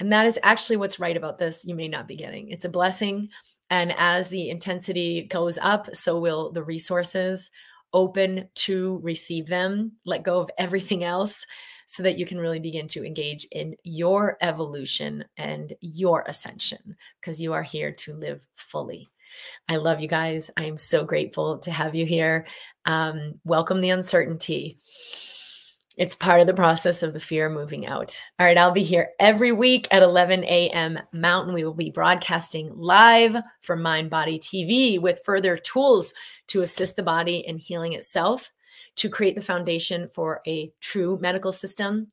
And 0.00 0.10
that 0.12 0.24
is 0.24 0.38
actually 0.42 0.78
what's 0.78 0.98
right 0.98 1.16
about 1.16 1.38
this. 1.38 1.64
You 1.66 1.74
may 1.74 1.88
not 1.88 2.08
be 2.08 2.16
getting 2.16 2.48
it's 2.48 2.64
a 2.64 2.70
blessing. 2.70 3.28
And 3.68 3.94
as 3.98 4.30
the 4.30 4.48
intensity 4.48 5.26
goes 5.30 5.58
up, 5.58 5.94
so 5.94 6.18
will 6.18 6.50
the 6.50 6.64
resources 6.64 7.50
open 7.92 8.48
to 8.54 8.98
receive 9.02 9.46
them, 9.46 9.92
let 10.06 10.22
go 10.22 10.40
of 10.40 10.50
everything 10.56 11.04
else 11.04 11.44
so 11.86 12.02
that 12.02 12.16
you 12.16 12.24
can 12.24 12.38
really 12.38 12.60
begin 12.60 12.86
to 12.86 13.04
engage 13.04 13.44
in 13.52 13.74
your 13.82 14.38
evolution 14.40 15.24
and 15.36 15.74
your 15.80 16.24
ascension 16.26 16.96
because 17.20 17.42
you 17.42 17.52
are 17.52 17.64
here 17.64 17.92
to 17.92 18.14
live 18.14 18.46
fully. 18.54 19.08
I 19.68 19.76
love 19.76 20.00
you 20.00 20.08
guys. 20.08 20.50
I 20.56 20.64
am 20.64 20.76
so 20.76 21.04
grateful 21.04 21.58
to 21.60 21.70
have 21.70 21.94
you 21.94 22.06
here. 22.06 22.46
Um, 22.84 23.40
welcome 23.44 23.80
the 23.80 23.90
uncertainty. 23.90 24.78
It's 25.96 26.14
part 26.14 26.40
of 26.40 26.46
the 26.46 26.54
process 26.54 27.02
of 27.02 27.12
the 27.12 27.20
fear 27.20 27.50
moving 27.50 27.86
out. 27.86 28.22
All 28.38 28.46
right, 28.46 28.56
I'll 28.56 28.72
be 28.72 28.82
here 28.82 29.10
every 29.18 29.52
week 29.52 29.86
at 29.90 30.02
11 30.02 30.44
a.m. 30.44 30.98
Mountain. 31.12 31.52
We 31.52 31.64
will 31.64 31.74
be 31.74 31.90
broadcasting 31.90 32.70
live 32.74 33.36
from 33.60 33.82
Mind 33.82 34.08
Body 34.08 34.38
TV 34.38 35.00
with 35.00 35.20
further 35.24 35.56
tools 35.58 36.14
to 36.46 36.62
assist 36.62 36.96
the 36.96 37.02
body 37.02 37.44
in 37.46 37.58
healing 37.58 37.92
itself, 37.92 38.50
to 38.96 39.10
create 39.10 39.34
the 39.34 39.42
foundation 39.42 40.08
for 40.08 40.40
a 40.46 40.72
true 40.80 41.18
medical 41.20 41.52
system 41.52 42.10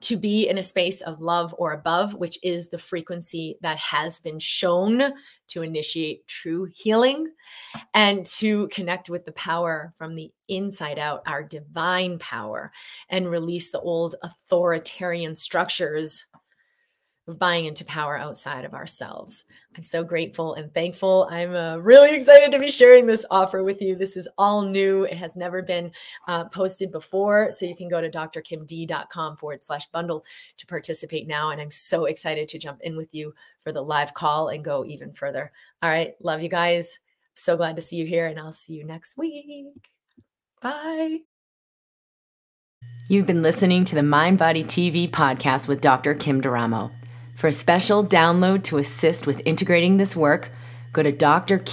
to 0.00 0.16
be 0.16 0.48
in 0.48 0.58
a 0.58 0.62
space 0.62 1.00
of 1.02 1.20
love 1.20 1.54
or 1.58 1.72
above, 1.72 2.14
which 2.14 2.38
is 2.42 2.68
the 2.68 2.78
frequency 2.78 3.56
that 3.62 3.78
has 3.78 4.18
been 4.18 4.38
shown 4.38 5.12
to 5.48 5.62
initiate 5.62 6.26
true 6.26 6.68
healing 6.74 7.32
and 7.94 8.26
to 8.26 8.68
connect 8.68 9.10
with 9.10 9.24
the 9.24 9.32
power 9.32 9.92
from 9.96 10.14
the 10.14 10.32
inside 10.48 10.98
out, 10.98 11.22
our 11.26 11.42
divine 11.42 12.18
power, 12.18 12.72
and 13.08 13.30
release 13.30 13.70
the 13.70 13.80
old 13.80 14.14
authoritarian 14.22 15.34
structures 15.34 16.24
of 17.26 17.38
buying 17.38 17.64
into 17.64 17.84
power 17.86 18.18
outside 18.18 18.64
of 18.64 18.74
ourselves. 18.74 19.44
I'm 19.76 19.82
so 19.82 20.04
grateful 20.04 20.54
and 20.54 20.72
thankful. 20.72 21.26
I'm 21.30 21.54
uh, 21.54 21.78
really 21.78 22.14
excited 22.14 22.52
to 22.52 22.58
be 22.58 22.70
sharing 22.70 23.06
this 23.06 23.24
offer 23.30 23.64
with 23.64 23.80
you. 23.80 23.96
This 23.96 24.16
is 24.16 24.28
all 24.36 24.62
new, 24.62 25.04
it 25.04 25.14
has 25.14 25.34
never 25.34 25.62
been 25.62 25.90
uh, 26.28 26.44
posted 26.46 26.92
before. 26.92 27.50
So 27.50 27.66
you 27.66 27.74
can 27.74 27.88
go 27.88 28.00
to 28.00 28.10
drkimd.com 28.10 29.36
forward 29.36 29.64
slash 29.64 29.86
bundle 29.90 30.24
to 30.58 30.66
participate 30.66 31.26
now. 31.26 31.50
And 31.50 31.60
I'm 31.60 31.70
so 31.70 32.04
excited 32.04 32.46
to 32.48 32.58
jump 32.58 32.80
in 32.82 32.96
with 32.96 33.14
you 33.14 33.34
for 33.60 33.72
the 33.72 33.82
live 33.82 34.14
call 34.14 34.48
and 34.48 34.64
go 34.64 34.84
even 34.84 35.12
further. 35.12 35.50
All 35.82 35.90
right. 35.90 36.14
Love 36.20 36.42
you 36.42 36.48
guys. 36.48 36.98
So 37.34 37.56
glad 37.56 37.76
to 37.76 37.82
see 37.82 37.96
you 37.96 38.06
here, 38.06 38.26
and 38.26 38.38
I'll 38.38 38.52
see 38.52 38.74
you 38.74 38.84
next 38.84 39.18
week. 39.18 39.90
Bye. 40.62 41.18
You've 43.08 43.26
been 43.26 43.42
listening 43.42 43.84
to 43.86 43.94
the 43.94 44.02
Mind 44.02 44.38
Body 44.38 44.62
TV 44.64 45.10
podcast 45.10 45.66
with 45.66 45.80
Dr. 45.80 46.14
Kim 46.14 46.40
D'Eramo. 46.40 46.92
For 47.34 47.48
a 47.48 47.52
special 47.52 48.04
download 48.04 48.62
to 48.64 48.78
assist 48.78 49.26
with 49.26 49.42
integrating 49.44 49.96
this 49.96 50.14
work, 50.16 50.50
go 50.92 51.02
to 51.02 51.12
drkimd.com 51.12 51.68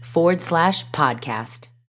forward 0.00 0.40
slash 0.40 0.86
podcast. 0.90 1.68